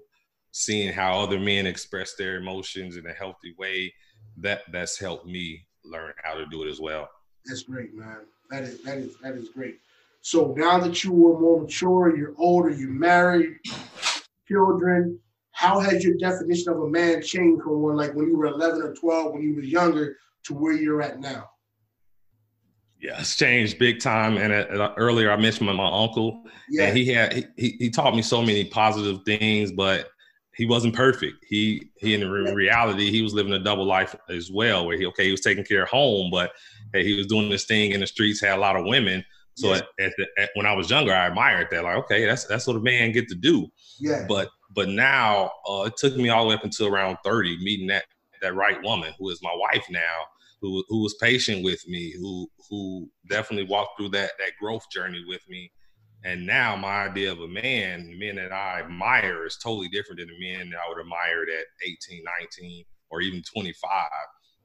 seeing 0.53 0.92
how 0.92 1.20
other 1.20 1.38
men 1.38 1.66
express 1.66 2.14
their 2.14 2.37
emotions 2.37 2.96
in 2.96 3.07
a 3.07 3.12
healthy 3.12 3.55
way. 3.59 3.92
That 4.38 4.62
that's 4.72 4.98
helped 4.98 5.26
me 5.26 5.66
learn 5.85 6.12
how 6.22 6.35
to 6.35 6.46
do 6.46 6.62
it 6.62 6.70
as 6.70 6.81
well. 6.81 7.09
That's 7.46 7.62
great, 7.62 7.94
man. 7.94 8.18
That 8.50 8.64
is 8.64 8.83
that 8.83 8.98
is 8.98 9.16
that 9.22 9.35
is 9.35 9.48
great. 9.48 9.79
So 10.22 10.55
now 10.57 10.79
that 10.79 11.03
you 11.03 11.12
are 11.12 11.40
more 11.40 11.62
mature, 11.62 12.16
you're 12.16 12.35
older, 12.37 12.70
you're 12.70 12.90
married, 12.90 13.57
children, 14.46 15.18
how 15.53 15.81
has 15.81 16.05
your 16.05 16.16
definition 16.16 16.72
of 16.72 16.81
a 16.81 16.88
man 16.88 17.22
changed 17.22 17.62
from 17.62 17.83
when 17.83 17.96
like 17.96 18.14
when 18.14 18.29
you 18.29 18.37
were 18.37 18.46
11 18.46 18.83
or 18.83 18.94
12 18.94 19.33
when 19.33 19.42
you 19.42 19.55
were 19.55 19.62
younger 19.62 20.16
to 20.44 20.55
where 20.55 20.72
you're 20.72 21.03
at 21.03 21.20
now? 21.20 21.48
Yeah, 23.00 23.20
it's 23.20 23.37
changed 23.37 23.79
big 23.79 24.00
time. 24.00 24.37
And 24.37 24.53
uh, 24.53 24.83
uh, 24.83 24.94
earlier 24.96 25.31
I 25.31 25.37
mentioned 25.37 25.66
my, 25.66 25.72
my 25.72 25.90
uncle. 25.90 26.44
Yeah, 26.68 26.88
and 26.88 26.96
he 26.96 27.07
had 27.07 27.48
he, 27.57 27.76
he 27.79 27.90
taught 27.90 28.14
me 28.14 28.22
so 28.22 28.40
many 28.40 28.64
positive 28.64 29.22
things, 29.24 29.72
but 29.72 30.09
he 30.54 30.66
wasn't 30.66 30.94
perfect. 30.94 31.44
He 31.48 31.90
he 31.96 32.14
in 32.14 32.28
reality 32.28 33.10
he 33.10 33.22
was 33.22 33.34
living 33.34 33.52
a 33.52 33.58
double 33.58 33.84
life 33.84 34.14
as 34.28 34.50
well, 34.50 34.86
where 34.86 34.98
he 34.98 35.06
okay 35.06 35.24
he 35.24 35.30
was 35.30 35.40
taking 35.40 35.64
care 35.64 35.84
of 35.84 35.88
home, 35.88 36.30
but 36.30 36.52
hey, 36.92 37.04
he 37.04 37.14
was 37.14 37.26
doing 37.26 37.48
this 37.48 37.64
thing 37.64 37.92
in 37.92 38.00
the 38.00 38.06
streets, 38.06 38.40
had 38.40 38.58
a 38.58 38.60
lot 38.60 38.76
of 38.76 38.84
women. 38.84 39.24
So 39.54 39.68
yeah. 39.68 39.76
at, 39.76 39.82
at, 39.98 40.12
the, 40.16 40.26
at, 40.42 40.50
when 40.54 40.66
I 40.66 40.72
was 40.72 40.90
younger, 40.90 41.12
I 41.12 41.26
admired 41.26 41.68
that. 41.70 41.84
Like, 41.84 41.96
okay, 41.96 42.24
that's 42.24 42.44
that's 42.44 42.66
what 42.66 42.76
a 42.76 42.80
man 42.80 43.12
get 43.12 43.28
to 43.28 43.34
do. 43.34 43.68
Yeah. 43.98 44.24
But 44.28 44.48
but 44.74 44.88
now 44.88 45.50
uh, 45.68 45.82
it 45.82 45.96
took 45.96 46.16
me 46.16 46.28
all 46.28 46.44
the 46.44 46.50
way 46.50 46.54
up 46.54 46.64
until 46.64 46.86
around 46.86 47.18
thirty, 47.24 47.56
meeting 47.58 47.86
that 47.88 48.04
that 48.42 48.54
right 48.54 48.82
woman 48.82 49.12
who 49.18 49.28
is 49.30 49.40
my 49.42 49.54
wife 49.54 49.84
now, 49.90 50.24
who 50.60 50.84
who 50.88 51.02
was 51.02 51.14
patient 51.14 51.64
with 51.64 51.86
me, 51.88 52.12
who 52.18 52.48
who 52.68 53.08
definitely 53.28 53.68
walked 53.68 53.98
through 53.98 54.10
that 54.10 54.32
that 54.38 54.52
growth 54.60 54.84
journey 54.90 55.24
with 55.28 55.42
me. 55.48 55.70
And 56.24 56.46
now 56.46 56.76
my 56.76 57.06
idea 57.06 57.33
of 57.33 57.40
a 57.40 57.48
man, 57.48 58.18
men 58.18 58.37
that 58.37 58.52
I 58.52 58.80
admire 58.80 59.46
is 59.46 59.56
totally 59.56 59.88
different 59.88 60.20
than 60.20 60.28
the 60.28 60.54
men 60.54 60.70
that 60.70 60.78
I 60.78 60.88
would 60.88 61.00
admire 61.00 61.42
at 61.42 61.66
18, 61.87 62.22
19, 62.61 62.85
or 63.11 63.22
even 63.22 63.42
25. 63.42 64.09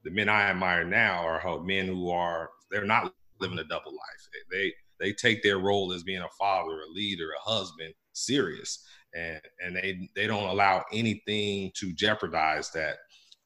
The 0.04 0.10
men 0.10 0.28
I 0.28 0.50
admire 0.50 0.84
now 0.84 1.24
are 1.26 1.62
men 1.62 1.86
who 1.86 2.10
are 2.10 2.50
they're 2.70 2.84
not 2.84 3.12
living 3.40 3.58
a 3.58 3.64
double 3.64 3.92
life. 3.92 4.28
They 4.50 4.72
they 5.00 5.12
take 5.12 5.42
their 5.42 5.58
role 5.58 5.92
as 5.92 6.02
being 6.02 6.22
a 6.22 6.28
father, 6.38 6.72
a 6.72 6.92
leader, 6.92 7.30
a 7.30 7.50
husband 7.50 7.94
serious, 8.12 8.84
and 9.14 9.40
and 9.64 9.76
they 9.76 10.08
they 10.14 10.26
don't 10.26 10.48
allow 10.48 10.84
anything 10.92 11.72
to 11.76 11.92
jeopardize 11.92 12.70
that. 12.72 12.98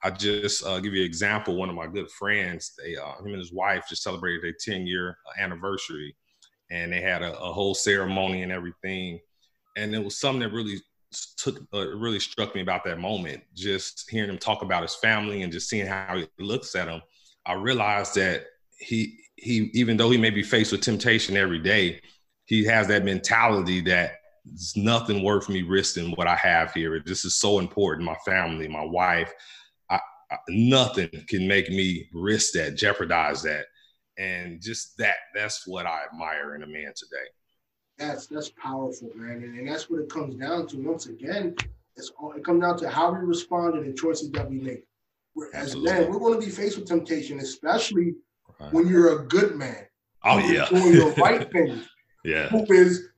I 0.03 0.11
just 0.11 0.65
uh, 0.65 0.81
give 0.81 0.95
you 0.95 1.03
an 1.03 1.07
example. 1.07 1.57
One 1.57 1.69
of 1.69 1.75
my 1.75 1.87
good 1.87 2.11
friends, 2.11 2.73
they, 2.83 2.97
uh, 2.97 3.19
him 3.19 3.27
and 3.27 3.37
his 3.37 3.53
wife 3.53 3.85
just 3.87 4.03
celebrated 4.03 4.43
their 4.43 4.55
10 4.59 4.87
year 4.87 5.19
anniversary, 5.39 6.17
and 6.71 6.93
they 6.93 7.01
had 7.01 7.23
a, 7.23 7.39
a, 7.39 7.53
whole 7.53 7.75
ceremony 7.75 8.43
and 8.43 8.53
everything. 8.53 9.19
And 9.77 9.95
it 9.95 10.03
was 10.03 10.19
something 10.19 10.41
that 10.41 10.53
really 10.53 10.81
took, 11.37 11.61
uh, 11.75 11.89
really 11.97 12.21
struck 12.21 12.55
me 12.55 12.61
about 12.61 12.85
that 12.85 12.99
moment. 12.99 13.43
Just 13.55 14.09
hearing 14.09 14.31
him 14.31 14.39
talk 14.39 14.63
about 14.63 14.83
his 14.83 14.95
family 14.95 15.43
and 15.43 15.53
just 15.53 15.69
seeing 15.69 15.87
how 15.87 16.17
he 16.17 16.29
looks 16.39 16.75
at 16.75 16.87
them, 16.87 17.03
I 17.47 17.55
realized 17.55 18.15
that 18.17 18.45
he 18.79 19.19
he 19.37 19.71
even 19.73 19.97
though 19.97 20.11
he 20.11 20.19
may 20.19 20.31
be 20.31 20.43
faced 20.43 20.73
with 20.73 20.83
temptation 20.83 21.37
every 21.37 21.59
day, 21.59 22.01
he 22.45 22.65
has 22.65 22.89
that 22.89 23.05
mentality 23.05 23.81
that 23.83 24.13
it's 24.53 24.77
nothing 24.77 25.23
worth 25.23 25.49
me 25.49 25.63
risking 25.63 26.13
what 26.13 26.27
I 26.27 26.37
have 26.37 26.73
here. 26.73 27.01
This 27.05 27.25
is 27.25 27.37
so 27.37 27.59
important. 27.59 28.07
My 28.07 28.17
family, 28.25 28.69
my 28.69 28.85
wife, 28.85 29.33
I, 29.91 30.01
I, 30.31 30.37
nothing 30.49 31.11
can 31.29 31.47
make 31.47 31.69
me 31.71 32.09
risk 32.13 32.53
that, 32.55 32.77
jeopardize 32.77 33.43
that, 33.43 33.67
and 34.21 34.61
just 34.61 34.97
that. 34.99 35.17
That's 35.35 35.67
what 35.67 35.87
I 35.87 36.05
admire 36.13 36.55
in 36.55 36.63
a 36.63 36.67
man 36.67 36.93
today. 36.95 37.27
That's 37.99 38.27
that's 38.27 38.51
powerful, 38.51 39.11
man, 39.15 39.43
and, 39.43 39.59
and 39.59 39.69
that's 39.69 39.91
what 39.91 40.01
it 40.01 40.11
comes 40.11 40.35
down 40.37 40.67
to. 40.69 40.77
Once 40.77 41.07
again, 41.07 41.55
it's 41.97 42.13
all, 42.19 42.33
it 42.33 42.45
comes 42.45 42.63
down 42.63 42.79
to 42.79 42.89
how 42.89 43.13
we 43.13 43.19
respond 43.19 43.75
to 43.75 43.83
the 43.83 43.93
choices 43.93 44.31
that 44.33 44.49
we 44.49 44.59
make. 44.59 44.85
We're, 45.35 45.53
As 45.55 45.77
men, 45.77 46.11
we're 46.11 46.19
going 46.19 46.39
to 46.39 46.45
be 46.45 46.51
faced 46.51 46.77
with 46.79 46.87
temptation, 46.87 47.39
especially 47.39 48.15
right. 48.59 48.73
when 48.73 48.89
you're 48.89 49.21
a 49.21 49.27
good 49.27 49.57
man. 49.57 49.87
Oh 50.25 50.39
yeah, 50.39 50.69
doing 50.69 50.93
the 50.93 51.15
right 51.19 51.51
thing. 51.53 51.83
yeah, 52.25 52.49
who 52.49 52.65
is 52.73 53.09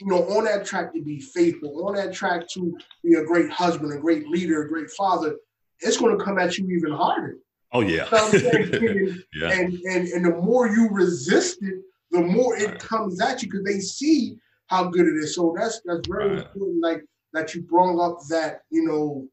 you 0.00 0.06
know 0.06 0.24
on 0.28 0.44
that 0.44 0.64
track 0.64 0.92
to 0.94 1.02
be 1.02 1.20
faithful, 1.20 1.86
on 1.86 1.94
that 1.94 2.14
track 2.14 2.46
to 2.54 2.76
be 3.02 3.14
a 3.14 3.24
great 3.24 3.50
husband, 3.50 3.92
a 3.92 3.98
great 3.98 4.28
leader, 4.28 4.62
a 4.62 4.68
great 4.68 4.90
father. 4.90 5.36
It's 5.80 5.98
going 5.98 6.18
to 6.18 6.24
come 6.24 6.38
at 6.38 6.56
you 6.56 6.68
even 6.70 6.92
harder. 6.92 7.36
Oh 7.72 7.80
yeah. 7.80 8.06
and, 8.12 9.24
yeah. 9.34 9.50
And, 9.50 9.74
and 9.74 10.08
and 10.08 10.24
the 10.24 10.36
more 10.40 10.68
you 10.68 10.88
resist 10.88 11.58
it, 11.62 11.82
the 12.10 12.20
more 12.20 12.56
it 12.56 12.70
right. 12.70 12.78
comes 12.78 13.20
at 13.20 13.42
you 13.42 13.48
because 13.48 13.64
they 13.64 13.80
see 13.80 14.38
how 14.68 14.84
good 14.84 15.06
it 15.06 15.16
is. 15.16 15.34
So 15.34 15.54
that's 15.56 15.80
that's 15.84 16.06
very 16.08 16.30
right. 16.30 16.38
important. 16.38 16.82
Like 16.82 17.04
that 17.32 17.54
you 17.54 17.62
brought 17.62 18.00
up 18.00 18.18
that 18.28 18.62
you 18.70 18.84
know 18.84 19.28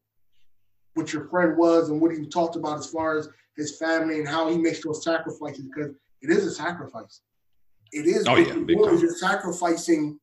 what 0.94 1.12
your 1.12 1.28
friend 1.28 1.56
was 1.56 1.90
and 1.90 2.00
what 2.00 2.12
he 2.12 2.26
talked 2.26 2.56
about 2.56 2.78
as 2.78 2.90
far 2.90 3.18
as 3.18 3.28
his 3.56 3.78
family 3.78 4.18
and 4.18 4.28
how 4.28 4.48
he 4.48 4.58
makes 4.58 4.82
those 4.82 5.04
sacrifices 5.04 5.66
because 5.66 5.92
it 6.22 6.30
is 6.30 6.46
a 6.46 6.50
sacrifice. 6.50 7.20
It 7.92 8.06
is. 8.06 8.24
Oh 8.26 8.36
yeah, 8.36 8.54
you're 8.54 9.16
sacrificing 9.16 10.18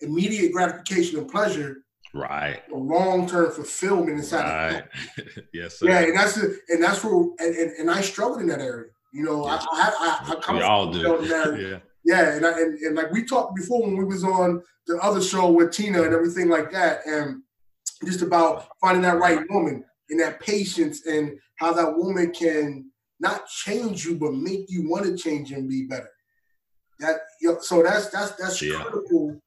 immediate 0.00 0.52
gratification 0.52 1.18
and 1.18 1.30
pleasure. 1.30 1.84
Right. 2.14 2.60
Long 2.70 3.26
term 3.26 3.50
fulfillment 3.52 4.18
inside. 4.18 4.84
Right. 5.16 5.28
yes. 5.54 5.78
Sir. 5.78 5.88
Yeah, 5.88 6.00
and 6.00 6.16
that's 6.16 6.34
the, 6.34 6.58
and 6.68 6.82
that's 6.82 7.02
where 7.02 7.14
and, 7.14 7.56
and, 7.56 7.70
and 7.78 7.90
I 7.90 8.00
struggled 8.02 8.40
in 8.40 8.48
that 8.48 8.60
area. 8.60 8.90
You 9.14 9.24
know, 9.24 9.46
yeah. 9.46 9.58
I, 9.60 9.66
I 9.72 9.92
I, 9.98 10.32
I 10.32 10.40
come 10.40 10.56
we 10.56 10.62
all 10.62 10.92
do. 10.92 11.00
yeah. 11.58 11.78
Yeah, 12.04 12.34
and, 12.34 12.44
I, 12.44 12.50
and 12.60 12.78
and 12.78 12.96
like 12.96 13.12
we 13.12 13.24
talked 13.24 13.54
before 13.54 13.82
when 13.82 13.96
we 13.96 14.04
was 14.04 14.24
on 14.24 14.62
the 14.86 14.98
other 14.98 15.22
show 15.22 15.50
with 15.50 15.72
Tina 15.72 16.02
and 16.02 16.12
everything 16.12 16.48
like 16.48 16.70
that, 16.72 17.06
and 17.06 17.42
just 18.04 18.22
about 18.22 18.66
finding 18.80 19.02
that 19.02 19.18
right 19.18 19.40
woman 19.48 19.84
and 20.10 20.20
that 20.20 20.40
patience 20.40 21.06
and 21.06 21.38
how 21.56 21.72
that 21.72 21.96
woman 21.96 22.32
can 22.32 22.90
not 23.20 23.46
change 23.46 24.04
you 24.04 24.16
but 24.16 24.34
make 24.34 24.66
you 24.68 24.90
want 24.90 25.06
to 25.06 25.16
change 25.16 25.52
and 25.52 25.68
be 25.68 25.86
better. 25.86 26.10
That 26.98 27.20
so 27.60 27.82
that's 27.82 28.08
that's 28.10 28.32
that's 28.32 28.60
yeah. 28.60 28.82
critical. 28.82 29.40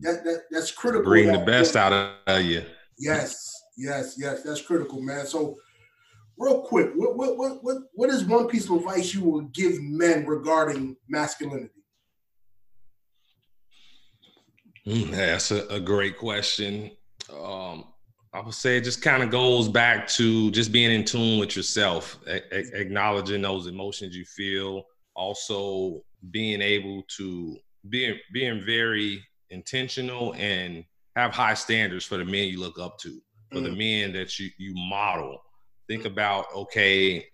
That, 0.00 0.24
that 0.24 0.42
that's 0.50 0.70
critical. 0.72 1.04
Bring 1.10 1.30
the 1.30 1.38
best 1.38 1.76
out 1.76 1.92
of 2.26 2.42
you. 2.42 2.64
Yes, 2.98 3.62
yes, 3.76 4.16
yes. 4.18 4.42
That's 4.42 4.62
critical, 4.62 5.00
man. 5.02 5.26
So 5.26 5.56
real 6.38 6.62
quick, 6.62 6.90
what 6.94 7.16
what 7.16 7.36
what 7.36 7.62
what 7.62 7.76
what 7.92 8.10
is 8.10 8.24
one 8.24 8.48
piece 8.48 8.68
of 8.68 8.76
advice 8.76 9.14
you 9.14 9.22
will 9.22 9.42
give 9.42 9.80
men 9.82 10.26
regarding 10.26 10.96
masculinity? 11.08 11.70
Mm, 14.86 15.10
that's 15.10 15.50
a, 15.50 15.66
a, 15.66 15.78
great 15.78 16.16
question. 16.16 16.90
Um, 17.30 17.84
I 18.32 18.40
would 18.40 18.54
say 18.54 18.78
it 18.78 18.84
just 18.84 19.02
kind 19.02 19.22
of 19.22 19.30
goes 19.30 19.68
back 19.68 20.08
to 20.08 20.50
just 20.52 20.72
being 20.72 20.90
in 20.90 21.04
tune 21.04 21.38
with 21.38 21.54
yourself, 21.54 22.18
a- 22.26 22.42
a- 22.54 22.80
acknowledging 22.80 23.42
those 23.42 23.66
emotions 23.66 24.16
you 24.16 24.24
feel, 24.24 24.84
also 25.14 26.00
being 26.30 26.62
able 26.62 27.02
to 27.18 27.58
being 27.90 28.18
being 28.32 28.62
very 28.64 29.22
intentional 29.50 30.34
and 30.34 30.84
have 31.16 31.32
high 31.32 31.54
standards 31.54 32.04
for 32.04 32.16
the 32.16 32.24
men 32.24 32.48
you 32.48 32.60
look 32.60 32.78
up 32.78 32.98
to, 32.98 33.20
for 33.50 33.58
mm. 33.58 33.64
the 33.64 33.70
men 33.70 34.12
that 34.12 34.38
you 34.38 34.50
you 34.58 34.74
model. 34.74 35.42
Think 35.88 36.04
about 36.04 36.46
okay, 36.54 37.26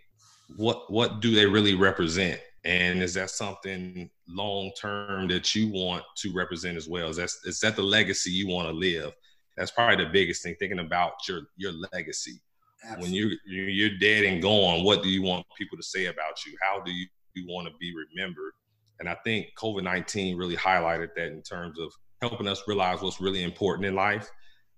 what 0.57 0.91
what 0.91 1.21
do 1.21 1.35
they 1.35 1.47
really 1.47 1.75
represent, 1.75 2.41
and 2.65 3.03
is 3.03 3.15
that 3.15 3.31
something 3.31 4.11
long 4.29 4.73
term 4.81 5.29
that 5.29 5.55
you 5.55 5.69
want 5.73 6.05
to 6.19 6.33
represent 6.33 6.77
as 6.77 6.89
well? 6.89 7.09
Is 7.09 7.17
that 7.17 7.31
is 7.45 7.61
that 7.61 7.77
the 7.77 7.83
legacy 7.83 8.31
you 8.31 8.49
want 8.49 8.69
to 8.69 8.75
live? 8.75 9.13
that's 9.57 9.71
probably 9.71 10.05
the 10.05 10.11
biggest 10.11 10.43
thing 10.43 10.55
thinking 10.59 10.79
about 10.79 11.15
your 11.29 11.43
your 11.57 11.73
legacy 11.93 12.41
Absolutely. 12.85 13.03
when 13.03 13.15
you 13.15 13.39
you're 13.47 13.99
dead 13.99 14.25
and 14.25 14.43
gone 14.43 14.85
what 14.85 15.03
do 15.03 15.09
you 15.09 15.23
want 15.23 15.47
people 15.57 15.77
to 15.77 15.83
say 15.83 16.07
about 16.07 16.45
you 16.47 16.57
how 16.63 16.81
do 16.81 16.93
you, 16.93 17.07
you 17.35 17.47
want 17.49 17.67
to 17.67 17.75
be 17.81 17.93
remembered 17.95 18.53
and 19.01 19.09
i 19.09 19.17
think 19.25 19.49
covid-19 19.59 20.39
really 20.39 20.57
highlighted 20.57 21.09
that 21.17 21.29
in 21.29 21.43
terms 21.43 21.79
of 21.79 21.93
helping 22.21 22.49
us 22.49 22.63
realize 22.67 23.01
what's 23.03 23.21
really 23.21 23.43
important 23.43 23.87
in 23.87 23.95
life 23.95 24.31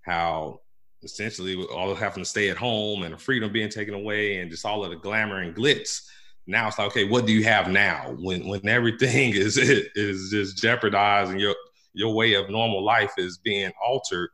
how 0.02 0.60
essentially 1.02 1.62
all 1.66 1.90
of 1.90 1.98
having 1.98 2.22
to 2.22 2.28
stay 2.28 2.48
at 2.48 2.56
home 2.56 3.02
and 3.02 3.20
freedom 3.20 3.52
being 3.52 3.68
taken 3.68 3.94
away 3.94 4.38
and 4.38 4.50
just 4.50 4.64
all 4.64 4.84
of 4.84 4.90
the 4.90 4.96
glamour 4.96 5.40
and 5.40 5.54
glitz 5.54 6.02
now 6.46 6.66
it's 6.68 6.78
like 6.78 6.88
okay 6.88 7.04
what 7.04 7.26
do 7.26 7.32
you 7.32 7.44
have 7.44 7.68
now 7.68 8.14
when 8.20 8.46
when 8.48 8.66
everything 8.68 9.32
is 9.34 9.56
is 9.58 10.30
just 10.30 10.56
jeopardized 10.56 11.30
and 11.30 11.40
your 11.40 11.54
your 11.94 12.14
way 12.14 12.34
of 12.34 12.50
normal 12.50 12.84
life 12.84 13.12
is 13.18 13.38
being 13.38 13.70
altered 13.86 14.30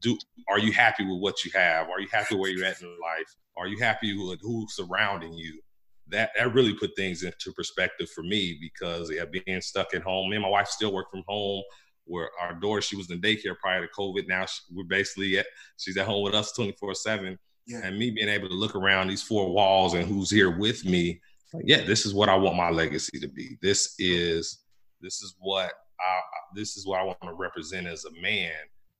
do 0.00 0.18
are 0.48 0.58
you 0.58 0.72
happy 0.72 1.04
with 1.04 1.20
what 1.20 1.44
you 1.44 1.50
have? 1.54 1.88
Are 1.88 2.00
you 2.00 2.08
happy 2.12 2.34
where 2.34 2.50
you're 2.50 2.66
at 2.66 2.80
in 2.80 2.88
life? 2.88 3.34
Are 3.56 3.66
you 3.66 3.78
happy 3.78 4.16
with 4.16 4.38
who's 4.42 4.76
surrounding 4.76 5.32
you? 5.32 5.60
that 6.08 6.30
that 6.38 6.54
really 6.54 6.74
put 6.74 6.94
things 6.96 7.22
into 7.22 7.52
perspective 7.52 8.08
for 8.10 8.22
me 8.22 8.58
because 8.60 9.10
yeah, 9.10 9.24
being 9.24 9.60
stuck 9.60 9.94
at 9.94 10.02
home. 10.02 10.30
Me 10.30 10.36
and 10.36 10.42
my 10.42 10.48
wife 10.48 10.68
still 10.68 10.92
work 10.92 11.10
from 11.10 11.24
home. 11.26 11.62
Where 12.06 12.30
our 12.40 12.54
daughter, 12.54 12.80
she 12.80 12.96
was 12.96 13.10
in 13.10 13.20
daycare 13.20 13.58
prior 13.58 13.86
to 13.86 13.92
COVID. 13.92 14.26
Now 14.28 14.46
she, 14.46 14.60
we're 14.72 14.84
basically 14.84 15.38
at 15.38 15.46
she's 15.76 15.96
at 15.96 16.06
home 16.06 16.22
with 16.22 16.34
us 16.34 16.52
twenty 16.52 16.72
four 16.72 16.94
seven. 16.94 17.38
And 17.68 17.98
me 17.98 18.12
being 18.12 18.28
able 18.28 18.48
to 18.48 18.54
look 18.54 18.76
around 18.76 19.08
these 19.08 19.24
four 19.24 19.52
walls 19.52 19.94
and 19.94 20.06
who's 20.06 20.30
here 20.30 20.56
with 20.56 20.84
me, 20.84 21.20
like, 21.52 21.64
yeah, 21.66 21.82
this 21.84 22.06
is 22.06 22.14
what 22.14 22.28
I 22.28 22.36
want 22.36 22.56
my 22.56 22.70
legacy 22.70 23.18
to 23.18 23.26
be. 23.26 23.58
This 23.60 23.96
is 23.98 24.60
this 25.00 25.20
is 25.20 25.34
what 25.40 25.72
I 26.00 26.20
this 26.54 26.76
is 26.76 26.86
what 26.86 27.00
I 27.00 27.02
want 27.02 27.20
to 27.22 27.32
represent 27.32 27.88
as 27.88 28.04
a 28.04 28.22
man. 28.22 28.52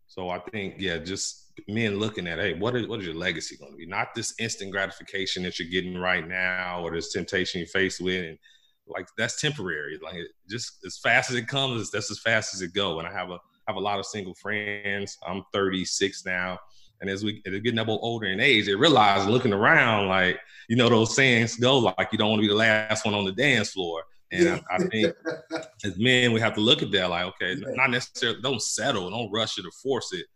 So 0.08 0.30
I 0.30 0.40
think, 0.50 0.74
yeah, 0.78 0.98
just 0.98 1.52
men 1.68 2.00
looking 2.00 2.26
at, 2.26 2.40
hey, 2.40 2.54
what 2.54 2.74
is 2.74 2.88
what 2.88 2.98
is 2.98 3.06
your 3.06 3.14
legacy 3.14 3.56
going 3.56 3.70
to 3.70 3.76
be? 3.76 3.86
Not 3.86 4.16
this 4.16 4.34
instant 4.40 4.72
gratification 4.72 5.44
that 5.44 5.60
you're 5.60 5.70
getting 5.70 5.96
right 5.96 6.26
now, 6.26 6.82
or 6.84 6.90
this 6.90 7.12
temptation 7.12 7.60
you're 7.60 7.68
faced 7.68 8.00
with, 8.00 8.24
and 8.24 8.38
like 8.86 9.06
that's 9.16 9.40
temporary. 9.40 9.98
Like 10.02 10.16
just 10.48 10.84
as 10.84 10.98
fast 10.98 11.30
as 11.30 11.36
it 11.36 11.48
comes, 11.48 11.90
that's 11.90 12.10
as 12.10 12.20
fast 12.20 12.54
as 12.54 12.62
it 12.62 12.74
go. 12.74 12.98
And 12.98 13.08
I 13.08 13.12
have 13.12 13.30
a 13.30 13.38
have 13.66 13.76
a 13.76 13.80
lot 13.80 13.98
of 13.98 14.06
single 14.06 14.34
friends. 14.34 15.18
I'm 15.26 15.42
36 15.52 16.24
now. 16.24 16.58
And 17.00 17.10
as 17.10 17.24
we 17.24 17.42
as 17.46 17.60
getting 17.60 17.78
up 17.78 17.88
older 17.88 18.26
in 18.26 18.40
age, 18.40 18.66
they 18.66 18.74
realize 18.74 19.26
looking 19.26 19.52
around, 19.52 20.08
like, 20.08 20.38
you 20.68 20.76
know, 20.76 20.88
those 20.88 21.14
sayings 21.14 21.56
go 21.56 21.78
like 21.78 22.08
you 22.12 22.18
don't 22.18 22.30
want 22.30 22.40
to 22.40 22.48
be 22.48 22.48
the 22.48 22.54
last 22.54 23.04
one 23.04 23.14
on 23.14 23.24
the 23.24 23.32
dance 23.32 23.70
floor. 23.70 24.04
And. 24.32 24.48
I, 24.48 24.62
I, 24.70 24.78
think 24.78 25.14
as 25.84 25.98
men, 25.98 26.32
we 26.32 26.40
have 26.40 26.54
to 26.54 26.60
look 26.60 26.82
at 26.82 26.90
that 26.92 27.10
like, 27.10 27.26
okay, 27.26 27.54
yeah. 27.54 27.74
not 27.74 27.90
necessarily 27.90 28.40
don't 28.40 28.62
settle, 28.62 29.10
don't 29.10 29.30
rush 29.30 29.58
it 29.58 29.66
or 29.66 29.70
force 29.70 30.12
it, 30.12 30.26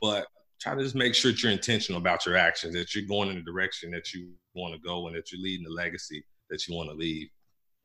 but 0.00 0.26
try 0.60 0.74
to 0.74 0.82
just 0.82 0.94
make 0.94 1.14
sure 1.14 1.32
that 1.32 1.42
you're 1.42 1.50
intentional 1.50 2.00
about 2.00 2.24
your 2.24 2.36
actions, 2.36 2.74
that 2.74 2.94
you're 2.94 3.06
going 3.06 3.30
in 3.30 3.36
the 3.36 3.42
direction 3.42 3.90
that 3.90 4.12
you 4.12 4.30
want 4.54 4.74
to 4.74 4.80
go, 4.80 5.08
and 5.08 5.16
that 5.16 5.32
you're 5.32 5.40
leading 5.40 5.64
the 5.64 5.72
legacy 5.72 6.24
that 6.50 6.68
you 6.68 6.76
want 6.76 6.88
to 6.88 6.94
leave. 6.94 7.28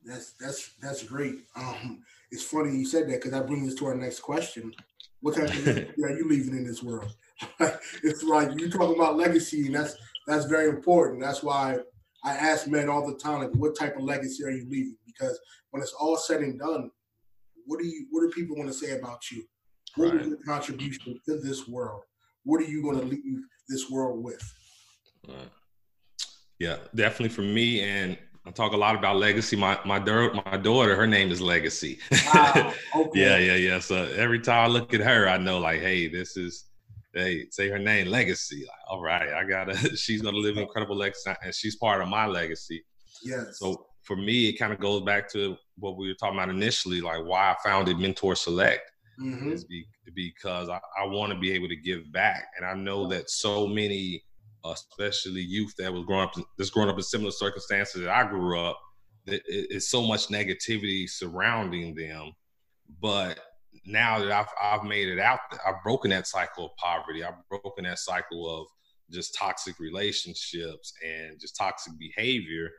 That's 0.07 0.33
that's 0.33 0.71
that's 0.81 1.03
great. 1.03 1.35
Um, 1.55 2.03
it's 2.31 2.43
funny 2.43 2.77
you 2.77 2.85
said 2.85 3.07
that 3.09 3.17
because 3.17 3.31
that 3.31 3.47
brings 3.47 3.73
us 3.73 3.79
to 3.79 3.87
our 3.87 3.95
next 3.95 4.21
question. 4.21 4.73
What 5.21 5.35
type 5.35 5.49
of 5.49 5.65
legacy 5.65 5.93
are 6.03 6.17
you 6.17 6.27
leaving 6.27 6.57
in 6.57 6.65
this 6.65 6.83
world? 6.83 7.11
it's 8.03 8.23
like 8.23 8.59
you 8.59 8.69
talk 8.69 8.95
about 8.95 9.17
legacy, 9.17 9.67
and 9.67 9.75
that's 9.75 9.95
that's 10.27 10.45
very 10.45 10.69
important. 10.69 11.21
That's 11.21 11.43
why 11.43 11.77
I 12.23 12.33
ask 12.33 12.67
men 12.67 12.89
all 12.89 13.07
the 13.07 13.17
time, 13.17 13.41
like, 13.41 13.53
what 13.55 13.77
type 13.77 13.95
of 13.95 14.03
legacy 14.03 14.43
are 14.43 14.49
you 14.49 14.67
leaving? 14.69 14.97
Because 15.05 15.39
when 15.71 15.81
it's 15.81 15.93
all 15.93 16.17
said 16.17 16.41
and 16.41 16.59
done, 16.59 16.89
what 17.65 17.79
do 17.79 17.87
you 17.87 18.07
what 18.11 18.21
do 18.21 18.29
people 18.29 18.55
want 18.55 18.69
to 18.69 18.73
say 18.73 18.97
about 18.97 19.29
you? 19.31 19.43
What 19.95 20.13
right. 20.13 20.21
is 20.21 20.27
your 20.27 20.37
contribution 20.45 21.19
to 21.25 21.39
this 21.39 21.67
world? 21.67 22.01
what 22.47 22.61
are 22.61 22.65
you 22.65 22.81
going 22.81 22.97
to 22.97 23.05
leave 23.05 23.41
this 23.67 23.89
world 23.91 24.23
with? 24.23 24.41
Uh, 25.27 25.49
yeah, 26.59 26.77
definitely 26.95 27.29
for 27.29 27.41
me. 27.41 27.81
And 27.81 28.17
I 28.47 28.51
talk 28.51 28.71
a 28.71 28.77
lot 28.77 28.95
about 28.95 29.17
legacy. 29.17 29.57
My 29.57 29.77
my, 29.83 29.99
my 29.99 30.57
daughter, 30.57 30.95
her 30.95 31.07
name 31.07 31.31
is 31.31 31.41
Legacy. 31.41 31.99
Wow. 32.33 32.73
Okay. 32.95 33.19
yeah, 33.19 33.37
yeah, 33.37 33.55
yeah. 33.55 33.79
So 33.79 33.95
every 34.15 34.39
time 34.39 34.69
I 34.69 34.73
look 34.73 34.93
at 34.93 35.01
her, 35.01 35.27
I 35.27 35.37
know 35.37 35.59
like, 35.59 35.81
hey, 35.81 36.07
this 36.07 36.37
is 36.37 36.65
hey, 37.13 37.47
say 37.51 37.67
her 37.67 37.79
name, 37.79 38.07
Legacy. 38.07 38.61
Like, 38.61 38.79
all 38.89 39.01
right, 39.01 39.33
I 39.33 39.43
gotta. 39.43 39.75
she's 39.97 40.21
gonna 40.21 40.37
live 40.37 40.55
an 40.55 40.63
incredible 40.63 40.95
legacy, 40.95 41.31
and 41.43 41.53
she's 41.53 41.75
part 41.75 42.01
of 42.01 42.07
my 42.07 42.25
legacy. 42.25 42.83
Yes. 43.23 43.59
So 43.59 43.87
for 44.03 44.15
me, 44.15 44.47
it 44.47 44.53
kind 44.53 44.71
of 44.71 44.79
goes 44.79 45.01
back 45.01 45.29
to 45.33 45.57
what 45.77 45.97
we 45.97 46.07
were 46.07 46.15
talking 46.15 46.37
about 46.37 46.49
initially, 46.49 47.01
like 47.01 47.25
why 47.25 47.51
I 47.51 47.55
founded 47.63 47.99
Mentor 47.99 48.35
Select 48.35 48.89
mm-hmm. 49.19 49.51
is 49.51 49.65
be, 49.65 49.85
because 50.15 50.69
I, 50.69 50.79
I 50.99 51.05
want 51.05 51.33
to 51.33 51.39
be 51.39 51.51
able 51.51 51.67
to 51.67 51.75
give 51.75 52.11
back. 52.11 52.47
And 52.57 52.65
I 52.65 52.73
know 52.73 53.07
that 53.09 53.29
so 53.29 53.67
many, 53.67 54.23
especially 54.71 55.41
youth 55.41 55.73
that 55.77 55.93
was 55.93 56.05
growing 56.05 56.23
up, 56.23 56.33
that's 56.57 56.69
growing 56.69 56.89
up 56.89 56.97
in 56.97 57.03
similar 57.03 57.31
circumstances 57.31 58.01
that 58.01 58.09
I 58.09 58.27
grew 58.27 58.59
up, 58.59 58.79
that 59.25 59.41
it's 59.47 59.89
so 59.89 60.01
much 60.01 60.27
negativity 60.27 61.09
surrounding 61.09 61.95
them. 61.95 62.31
But 63.01 63.39
now 63.85 64.19
that 64.19 64.31
I've, 64.31 64.47
I've 64.61 64.83
made 64.83 65.07
it 65.07 65.19
out, 65.19 65.39
I've 65.65 65.83
broken 65.83 66.11
that 66.11 66.27
cycle 66.27 66.65
of 66.65 66.71
poverty. 66.77 67.23
I've 67.23 67.35
broken 67.49 67.83
that 67.83 67.99
cycle 67.99 68.61
of 68.61 68.67
just 69.11 69.35
toxic 69.35 69.79
relationships 69.79 70.93
and 71.05 71.39
just 71.39 71.55
toxic 71.55 71.93
behavior. 71.97 72.69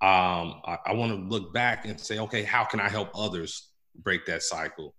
Um, 0.00 0.60
I, 0.66 0.78
I 0.86 0.92
want 0.94 1.12
to 1.12 1.28
look 1.28 1.54
back 1.54 1.86
and 1.86 1.98
say, 1.98 2.18
okay, 2.18 2.42
how 2.42 2.64
can 2.64 2.80
I 2.80 2.88
help 2.88 3.10
others 3.14 3.70
break 4.02 4.26
that 4.26 4.42
cycle? 4.42 4.94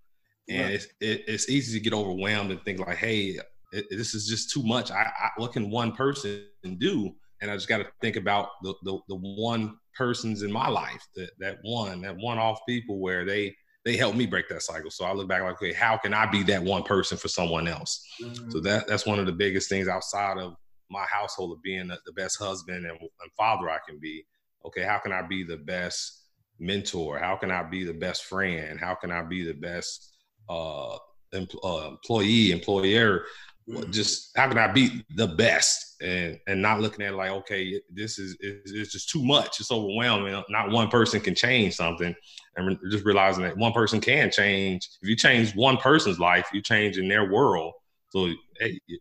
and 0.47 0.65
right. 0.65 0.73
it's 0.73 0.85
it, 1.01 1.23
it's 1.27 1.49
easy 1.49 1.77
to 1.79 1.83
get 1.83 1.93
overwhelmed 1.93 2.51
and 2.51 2.61
think 2.63 2.79
like, 2.79 2.97
hey, 2.97 3.39
it, 3.75 3.85
this 3.89 4.13
is 4.15 4.27
just 4.27 4.51
too 4.51 4.63
much. 4.63 4.91
I, 4.91 5.03
I, 5.03 5.29
what 5.37 5.53
can 5.53 5.69
one 5.69 5.91
person 5.91 6.45
do? 6.77 7.13
And 7.41 7.51
I 7.51 7.55
just 7.55 7.67
got 7.67 7.79
to 7.79 7.87
think 8.01 8.15
about 8.15 8.49
the, 8.63 8.73
the, 8.83 8.99
the 9.09 9.15
one 9.15 9.77
persons 9.95 10.41
in 10.41 10.51
my 10.51 10.67
life 10.67 11.05
that 11.15 11.31
that 11.39 11.57
one 11.63 12.01
that 12.01 12.15
one 12.17 12.37
off 12.37 12.59
people 12.67 12.99
where 12.99 13.25
they 13.25 13.55
they 13.83 13.95
help 13.95 14.15
me 14.15 14.25
break 14.25 14.49
that 14.49 14.63
cycle. 14.63 14.89
So 14.89 15.05
I 15.05 15.13
look 15.13 15.27
back 15.27 15.43
like, 15.43 15.53
okay, 15.53 15.73
how 15.73 15.97
can 15.97 16.13
I 16.13 16.25
be 16.25 16.43
that 16.43 16.63
one 16.63 16.83
person 16.83 17.17
for 17.17 17.27
someone 17.27 17.67
else? 17.67 18.05
Mm-hmm. 18.21 18.49
So 18.49 18.59
that 18.61 18.87
that's 18.87 19.05
one 19.05 19.19
of 19.19 19.25
the 19.25 19.31
biggest 19.31 19.69
things 19.69 19.87
outside 19.87 20.37
of 20.37 20.55
my 20.89 21.05
household 21.09 21.51
of 21.51 21.61
being 21.61 21.87
the, 21.87 21.99
the 22.05 22.13
best 22.13 22.37
husband 22.39 22.85
and, 22.85 22.99
and 22.99 23.31
father 23.37 23.69
I 23.69 23.79
can 23.87 23.99
be. 23.99 24.25
Okay, 24.65 24.81
how 24.81 24.97
can 24.97 25.11
I 25.11 25.21
be 25.21 25.43
the 25.43 25.57
best 25.57 26.29
mentor? 26.59 27.19
How 27.19 27.35
can 27.35 27.51
I 27.51 27.63
be 27.63 27.83
the 27.83 27.93
best 27.93 28.25
friend? 28.25 28.79
How 28.79 28.95
can 28.95 29.11
I 29.11 29.21
be 29.21 29.45
the 29.45 29.53
best 29.53 30.15
uh, 30.49 30.97
empl- 31.33 31.63
uh, 31.63 31.89
employee, 31.89 32.51
employer, 32.51 33.25
mm-hmm. 33.69 33.91
just 33.91 34.31
how 34.35 34.47
can 34.47 34.57
I 34.57 34.71
be 34.71 35.03
the 35.15 35.27
best 35.27 35.95
and 36.01 36.39
and 36.47 36.61
not 36.61 36.81
looking 36.81 37.05
at 37.05 37.13
it 37.13 37.17
like 37.17 37.31
okay 37.31 37.81
this 37.89 38.19
is 38.19 38.35
it's 38.39 38.91
just 38.91 39.09
too 39.09 39.23
much 39.23 39.59
it's 39.59 39.71
overwhelming 39.71 40.43
not 40.49 40.71
one 40.71 40.89
person 40.89 41.19
can 41.21 41.35
change 41.35 41.75
something 41.75 42.13
and 42.57 42.77
just 42.91 43.05
realizing 43.05 43.43
that 43.43 43.57
one 43.57 43.73
person 43.73 44.01
can 44.01 44.29
change 44.29 44.89
if 45.01 45.07
you 45.07 45.15
change 45.15 45.55
one 45.55 45.77
person's 45.77 46.19
life 46.19 46.47
you 46.53 46.61
change 46.61 46.97
in 46.97 47.07
their 47.07 47.31
world 47.31 47.73
so 48.09 48.29
hey 48.59 48.79
you, 48.87 48.99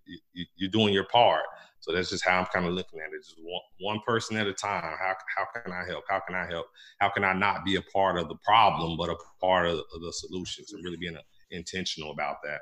you're 0.57 0.71
doing 0.71 0.95
your 0.95 1.07
part 1.07 1.43
so 1.85 1.93
that's 1.93 2.09
just 2.09 2.25
how 2.25 2.39
I'm 2.39 2.47
kind 2.47 2.65
of 2.65 2.73
looking 2.73 2.99
at 3.01 3.13
it. 3.13 3.23
Just 3.23 3.37
one, 3.39 3.61
one 3.79 4.01
person 4.07 4.39
at 4.39 4.47
a 4.47 4.55
time. 4.55 4.97
How, 4.99 5.15
how 5.37 5.45
can 5.53 5.71
I 5.71 5.85
help? 5.87 6.05
How 6.09 6.19
can 6.27 6.35
I 6.35 6.47
help? 6.47 6.65
How 6.99 7.11
can 7.11 7.25
I 7.25 7.35
not 7.35 7.63
be 7.63 7.77
a 7.77 7.83
part 7.83 8.17
of 8.17 8.29
the 8.29 8.37
problem, 8.37 8.97
but 8.97 9.11
a 9.11 9.17
part 9.39 9.67
of, 9.67 9.81
of 9.95 10.01
the 10.01 10.11
solutions 10.11 10.73
and 10.73 10.83
really 10.83 10.97
being 10.97 11.15
a, 11.15 11.21
intentional 11.51 12.11
about 12.11 12.37
that. 12.43 12.61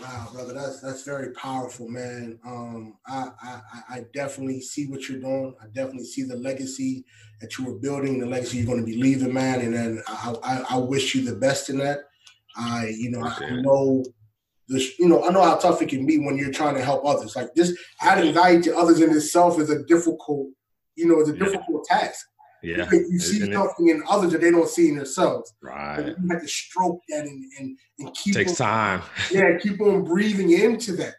Wow, 0.00 0.28
brother, 0.32 0.52
that's 0.52 0.80
that's 0.80 1.04
very 1.04 1.32
powerful, 1.32 1.88
man. 1.88 2.38
Um, 2.44 2.98
I, 3.06 3.30
I 3.42 3.60
I 3.88 4.04
definitely 4.12 4.60
see 4.60 4.86
what 4.86 5.08
you're 5.08 5.20
doing. 5.20 5.54
I 5.62 5.66
definitely 5.68 6.04
see 6.04 6.24
the 6.24 6.36
legacy 6.36 7.04
that 7.40 7.56
you 7.56 7.64
were 7.64 7.78
building, 7.78 8.20
the 8.20 8.26
legacy 8.26 8.58
you're 8.58 8.66
going 8.66 8.80
to 8.80 8.86
be 8.86 9.00
leaving, 9.00 9.32
man. 9.32 9.60
And 9.62 9.74
then 9.74 10.02
I, 10.06 10.34
I, 10.42 10.64
I 10.70 10.76
wish 10.76 11.14
you 11.14 11.24
the 11.24 11.36
best 11.36 11.70
in 11.70 11.78
that. 11.78 12.00
I 12.56 12.94
you 12.96 13.10
know 13.10 13.26
okay. 13.26 13.46
I 13.46 13.60
know 13.62 14.04
this 14.68 14.98
you 14.98 15.08
know 15.08 15.24
I 15.24 15.30
know 15.30 15.42
how 15.42 15.56
tough 15.56 15.80
it 15.80 15.88
can 15.88 16.04
be 16.04 16.18
when 16.18 16.36
you're 16.36 16.52
trying 16.52 16.74
to 16.74 16.84
help 16.84 17.04
others. 17.06 17.34
Like 17.34 17.54
this 17.54 17.76
adding 18.00 18.34
value 18.34 18.62
to 18.64 18.76
others 18.76 19.00
in 19.00 19.10
itself 19.10 19.58
is 19.58 19.70
a 19.70 19.82
difficult 19.84 20.48
you 20.94 21.06
know 21.06 21.20
it's 21.20 21.30
a 21.30 21.36
difficult 21.36 21.86
yeah. 21.90 21.98
task. 22.00 22.26
Yeah. 22.66 22.88
You 22.90 23.18
see 23.20 23.38
something 23.52 23.88
it? 23.88 23.96
in 23.96 24.02
others 24.08 24.32
that 24.32 24.40
they 24.40 24.50
don't 24.50 24.68
see 24.68 24.88
in 24.88 24.96
themselves. 24.96 25.54
Right. 25.62 26.14
you 26.18 26.28
have 26.30 26.42
to 26.42 26.48
stroke 26.48 27.00
that 27.08 27.24
and, 27.24 27.44
and, 27.58 27.78
and 28.00 28.14
keep 28.14 28.34
takes 28.34 28.60
on, 28.60 28.66
time. 28.66 29.02
Yeah, 29.30 29.56
keep 29.58 29.80
on 29.80 30.02
breathing 30.02 30.50
into 30.50 30.92
that. 30.96 31.14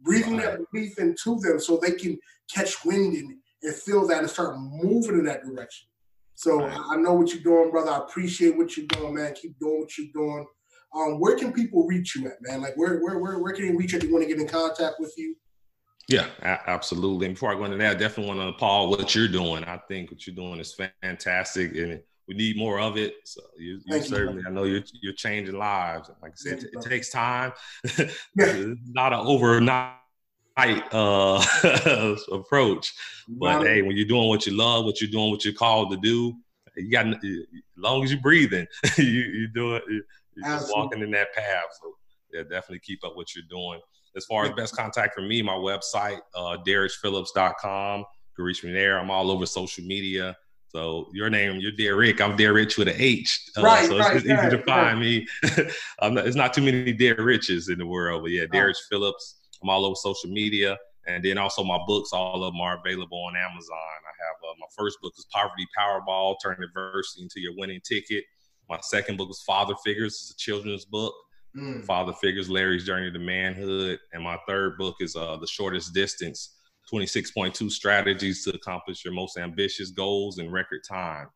Breathing 0.00 0.36
right. 0.36 0.58
that 0.58 0.60
belief 0.70 0.98
into 0.98 1.40
them 1.40 1.58
so 1.58 1.78
they 1.78 1.92
can 1.92 2.16
catch 2.54 2.84
wind 2.84 3.16
and, 3.16 3.36
and 3.62 3.74
feel 3.74 4.06
that 4.06 4.20
and 4.20 4.30
start 4.30 4.56
moving 4.56 5.18
in 5.18 5.24
that 5.24 5.42
direction. 5.42 5.88
So 6.36 6.58
right. 6.58 6.80
I 6.90 6.96
know 6.96 7.14
what 7.14 7.32
you're 7.32 7.42
doing, 7.42 7.72
brother. 7.72 7.90
I 7.90 7.98
appreciate 7.98 8.56
what 8.56 8.76
you're 8.76 8.86
doing, 8.86 9.14
man. 9.14 9.34
Keep 9.34 9.58
doing 9.58 9.80
what 9.80 9.98
you're 9.98 10.08
doing. 10.14 10.46
Um, 10.94 11.18
where 11.18 11.36
can 11.36 11.52
people 11.52 11.86
reach 11.86 12.14
you 12.14 12.26
at, 12.28 12.34
man? 12.40 12.62
Like 12.62 12.76
where 12.76 13.00
where 13.00 13.18
where, 13.18 13.38
where 13.40 13.52
can 13.52 13.66
they 13.66 13.74
reach 13.74 13.92
you 13.92 13.98
if 13.98 14.04
they 14.04 14.12
want 14.12 14.22
to 14.22 14.28
get 14.28 14.40
in 14.40 14.46
contact 14.46 14.96
with 15.00 15.12
you? 15.16 15.34
Yeah, 16.08 16.26
absolutely. 16.42 17.26
And 17.26 17.34
before 17.34 17.50
I 17.50 17.54
go 17.54 17.64
into 17.64 17.78
that, 17.78 17.96
I 17.96 17.98
definitely 17.98 18.34
want 18.34 18.40
to 18.40 18.54
applaud 18.54 18.90
what 18.90 19.14
you're 19.14 19.28
doing. 19.28 19.64
I 19.64 19.78
think 19.88 20.10
what 20.10 20.26
you're 20.26 20.36
doing 20.36 20.60
is 20.60 20.78
fantastic, 21.02 21.74
and 21.76 22.00
we 22.28 22.34
need 22.34 22.56
more 22.56 22.78
of 22.78 22.96
it. 22.96 23.14
So 23.24 23.40
you, 23.58 23.80
you 23.86 24.02
certainly, 24.02 24.42
you, 24.42 24.48
I 24.48 24.50
know 24.50 24.64
you're 24.64 24.82
you're 25.00 25.14
changing 25.14 25.56
lives. 25.56 26.10
Like 26.22 26.32
I 26.32 26.36
said, 26.36 26.64
it, 26.64 26.70
it 26.72 26.82
takes 26.82 27.10
time. 27.10 27.52
not 28.36 29.12
an 29.12 29.20
overnight 29.20 29.94
uh, 30.92 32.16
approach, 32.32 32.92
but 33.28 33.62
hey, 33.62 33.82
when 33.82 33.96
you're 33.96 34.06
doing 34.06 34.28
what 34.28 34.46
you 34.46 34.54
love, 34.54 34.84
what 34.84 35.00
you're 35.00 35.10
doing, 35.10 35.30
what 35.30 35.44
you're 35.44 35.54
called 35.54 35.90
to 35.90 35.96
do, 35.96 36.34
you 36.76 36.90
got 36.90 37.06
as 37.06 37.22
long 37.76 38.04
as 38.04 38.12
you're 38.12 38.20
breathing, 38.20 38.66
you 38.98 39.04
you 39.04 39.48
do 39.48 39.76
it. 39.76 39.84
You're 40.36 40.60
walking 40.68 41.00
in 41.00 41.10
that 41.12 41.32
path. 41.32 41.64
So 41.80 41.94
yeah, 42.32 42.42
definitely 42.42 42.80
keep 42.80 43.04
up 43.04 43.16
what 43.16 43.34
you're 43.34 43.44
doing. 43.48 43.80
As 44.16 44.24
far 44.26 44.44
as 44.44 44.52
best 44.52 44.76
contact 44.76 45.14
for 45.14 45.22
me, 45.22 45.42
my 45.42 45.54
website, 45.54 46.20
uh, 46.34 46.56
DerrichPhillips.com. 46.66 48.00
You 48.00 48.06
can 48.36 48.44
reach 48.44 48.64
me 48.64 48.72
there. 48.72 48.98
I'm 48.98 49.10
all 49.10 49.30
over 49.30 49.46
social 49.46 49.84
media. 49.84 50.36
So 50.68 51.08
your 51.12 51.30
name, 51.30 51.60
you're 51.60 51.72
Derrick. 51.72 52.20
I'm 52.20 52.36
Derrich 52.36 52.76
with 52.76 52.88
an 52.88 52.96
H. 52.98 53.50
Uh, 53.56 53.62
right, 53.62 53.86
so 53.86 53.98
right, 53.98 54.16
it's, 54.16 54.26
right, 54.26 54.46
easy 54.46 54.56
to 54.56 54.62
find 54.64 54.98
me. 54.98 55.26
not, 56.02 56.26
it's 56.26 56.36
not 56.36 56.52
too 56.52 56.62
many 56.62 56.92
Derriches 56.92 57.70
in 57.70 57.78
the 57.78 57.86
world, 57.86 58.22
but 58.22 58.32
yeah, 58.32 58.46
Derrick 58.50 58.76
Phillips. 58.90 59.36
I'm 59.62 59.70
all 59.70 59.84
over 59.84 59.94
social 59.94 60.30
media. 60.30 60.76
And 61.06 61.24
then 61.24 61.38
also 61.38 61.62
my 61.62 61.78
books, 61.86 62.12
all 62.12 62.42
of 62.42 62.52
them 62.52 62.60
are 62.60 62.80
available 62.84 63.22
on 63.24 63.36
Amazon. 63.36 63.76
I 63.76 64.14
have 64.26 64.36
uh, 64.42 64.54
my 64.58 64.66
first 64.76 65.00
book 65.02 65.12
is 65.16 65.26
Poverty 65.32 65.66
Powerball, 65.78 66.36
Turn 66.42 66.56
Adversity 66.62 67.22
into 67.22 67.40
Your 67.40 67.54
Winning 67.56 67.80
Ticket. 67.86 68.24
My 68.68 68.78
second 68.80 69.18
book 69.18 69.28
is 69.30 69.42
Father 69.46 69.74
Figures, 69.84 70.14
it's 70.14 70.30
a 70.30 70.36
children's 70.36 70.86
book. 70.86 71.14
Mm. 71.56 71.84
Father 71.84 72.12
Figures, 72.12 72.50
Larry's 72.50 72.84
Journey 72.84 73.10
to 73.12 73.18
Manhood. 73.18 73.98
And 74.12 74.22
my 74.22 74.38
third 74.46 74.76
book 74.76 74.96
is 75.00 75.14
uh, 75.14 75.36
The 75.36 75.46
Shortest 75.46 75.94
Distance, 75.94 76.56
26.2 76.92 77.70
Strategies 77.70 78.44
to 78.44 78.54
Accomplish 78.54 79.04
Your 79.04 79.14
Most 79.14 79.38
Ambitious 79.38 79.90
Goals 79.90 80.38
in 80.38 80.50
Record 80.50 80.80
Time. 80.88 81.28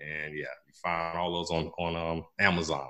And 0.00 0.34
yeah, 0.34 0.46
you 0.66 0.72
find 0.82 1.16
all 1.16 1.32
those 1.32 1.50
on, 1.50 1.70
on 1.78 1.96
um, 1.96 2.24
Amazon. 2.40 2.88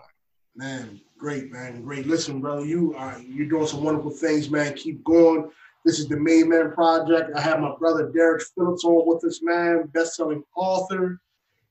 Man, 0.54 1.00
great, 1.18 1.50
man, 1.50 1.82
great. 1.82 2.06
Listen, 2.06 2.40
brother, 2.40 2.64
you 2.64 2.94
are 2.94 3.18
you're 3.20 3.48
doing 3.48 3.66
some 3.66 3.82
wonderful 3.82 4.10
things, 4.10 4.50
man. 4.50 4.74
Keep 4.74 5.02
going. 5.02 5.50
This 5.84 5.98
is 5.98 6.08
the 6.08 6.16
Made 6.16 6.46
Men 6.46 6.72
Project. 6.72 7.34
I 7.34 7.40
have 7.40 7.60
my 7.60 7.74
brother 7.78 8.10
Derek 8.12 8.42
Phillips 8.54 8.84
on 8.84 9.06
with 9.06 9.24
us, 9.24 9.40
man, 9.42 9.88
best-selling 9.94 10.44
author. 10.54 11.20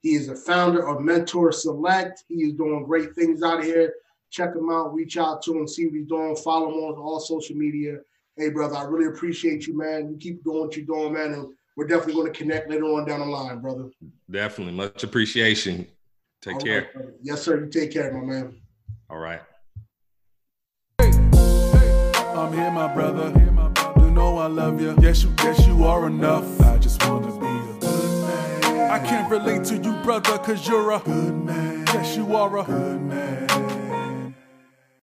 He 0.01 0.15
is 0.15 0.29
a 0.29 0.35
founder 0.35 0.87
of 0.87 1.01
Mentor 1.01 1.51
Select. 1.51 2.23
He 2.27 2.43
is 2.43 2.53
doing 2.53 2.83
great 2.83 3.13
things 3.13 3.43
out 3.43 3.63
here. 3.63 3.93
Check 4.31 4.55
him 4.55 4.69
out, 4.71 4.93
reach 4.93 5.17
out 5.17 5.41
to 5.43 5.57
him, 5.57 5.67
see 5.67 5.85
what 5.85 5.93
he's 5.95 6.07
doing, 6.07 6.35
follow 6.37 6.69
him 6.69 6.75
on 6.75 6.95
all 6.95 7.19
social 7.19 7.55
media. 7.55 7.97
Hey, 8.37 8.49
brother, 8.49 8.77
I 8.77 8.83
really 8.83 9.07
appreciate 9.07 9.67
you, 9.67 9.77
man. 9.77 10.09
You 10.09 10.17
keep 10.17 10.41
doing 10.45 10.61
what 10.61 10.75
you're 10.77 10.85
doing, 10.85 11.13
man, 11.13 11.33
and 11.33 11.49
we're 11.75 11.85
definitely 11.85 12.13
going 12.13 12.31
to 12.31 12.37
connect 12.37 12.69
later 12.69 12.85
on 12.85 13.05
down 13.05 13.19
the 13.19 13.25
line, 13.25 13.59
brother. 13.59 13.89
Definitely. 14.29 14.73
Much 14.73 15.03
appreciation. 15.03 15.85
Take 16.41 16.55
all 16.55 16.61
care. 16.61 16.89
Right, 16.95 17.05
yes, 17.21 17.41
sir. 17.41 17.59
You 17.59 17.69
take 17.69 17.91
care, 17.91 18.11
my 18.13 18.21
man. 18.21 18.61
All 19.09 19.17
right. 19.17 19.41
I'm 20.99 22.53
here, 22.53 22.71
my 22.71 22.87
brother. 22.93 23.37
You 23.97 24.11
know 24.11 24.37
I 24.37 24.47
love 24.47 24.79
you. 24.79 24.95
Yes, 25.01 25.23
you, 25.23 25.33
yes, 25.39 25.67
you 25.67 25.83
are 25.83 26.07
enough. 26.07 26.61
I 26.61 26.77
just 26.77 27.05
want 27.05 27.25
to 27.25 27.31
be 27.31 27.47
a 27.47 27.79
good 27.79 28.63
man. 28.63 28.91
I 28.91 28.99
can't 28.99 29.29
relate 29.29 29.65
to 29.65 29.75
you, 29.75 29.93
brother, 30.03 30.37
cause 30.37 30.65
you're 30.67 30.91
a 30.93 30.99
good 30.99 31.33
man. 31.33 31.85
Yes, 31.87 32.15
you 32.15 32.33
are 32.33 32.57
a 32.57 32.63
good 32.63 33.01
man. 33.01 33.70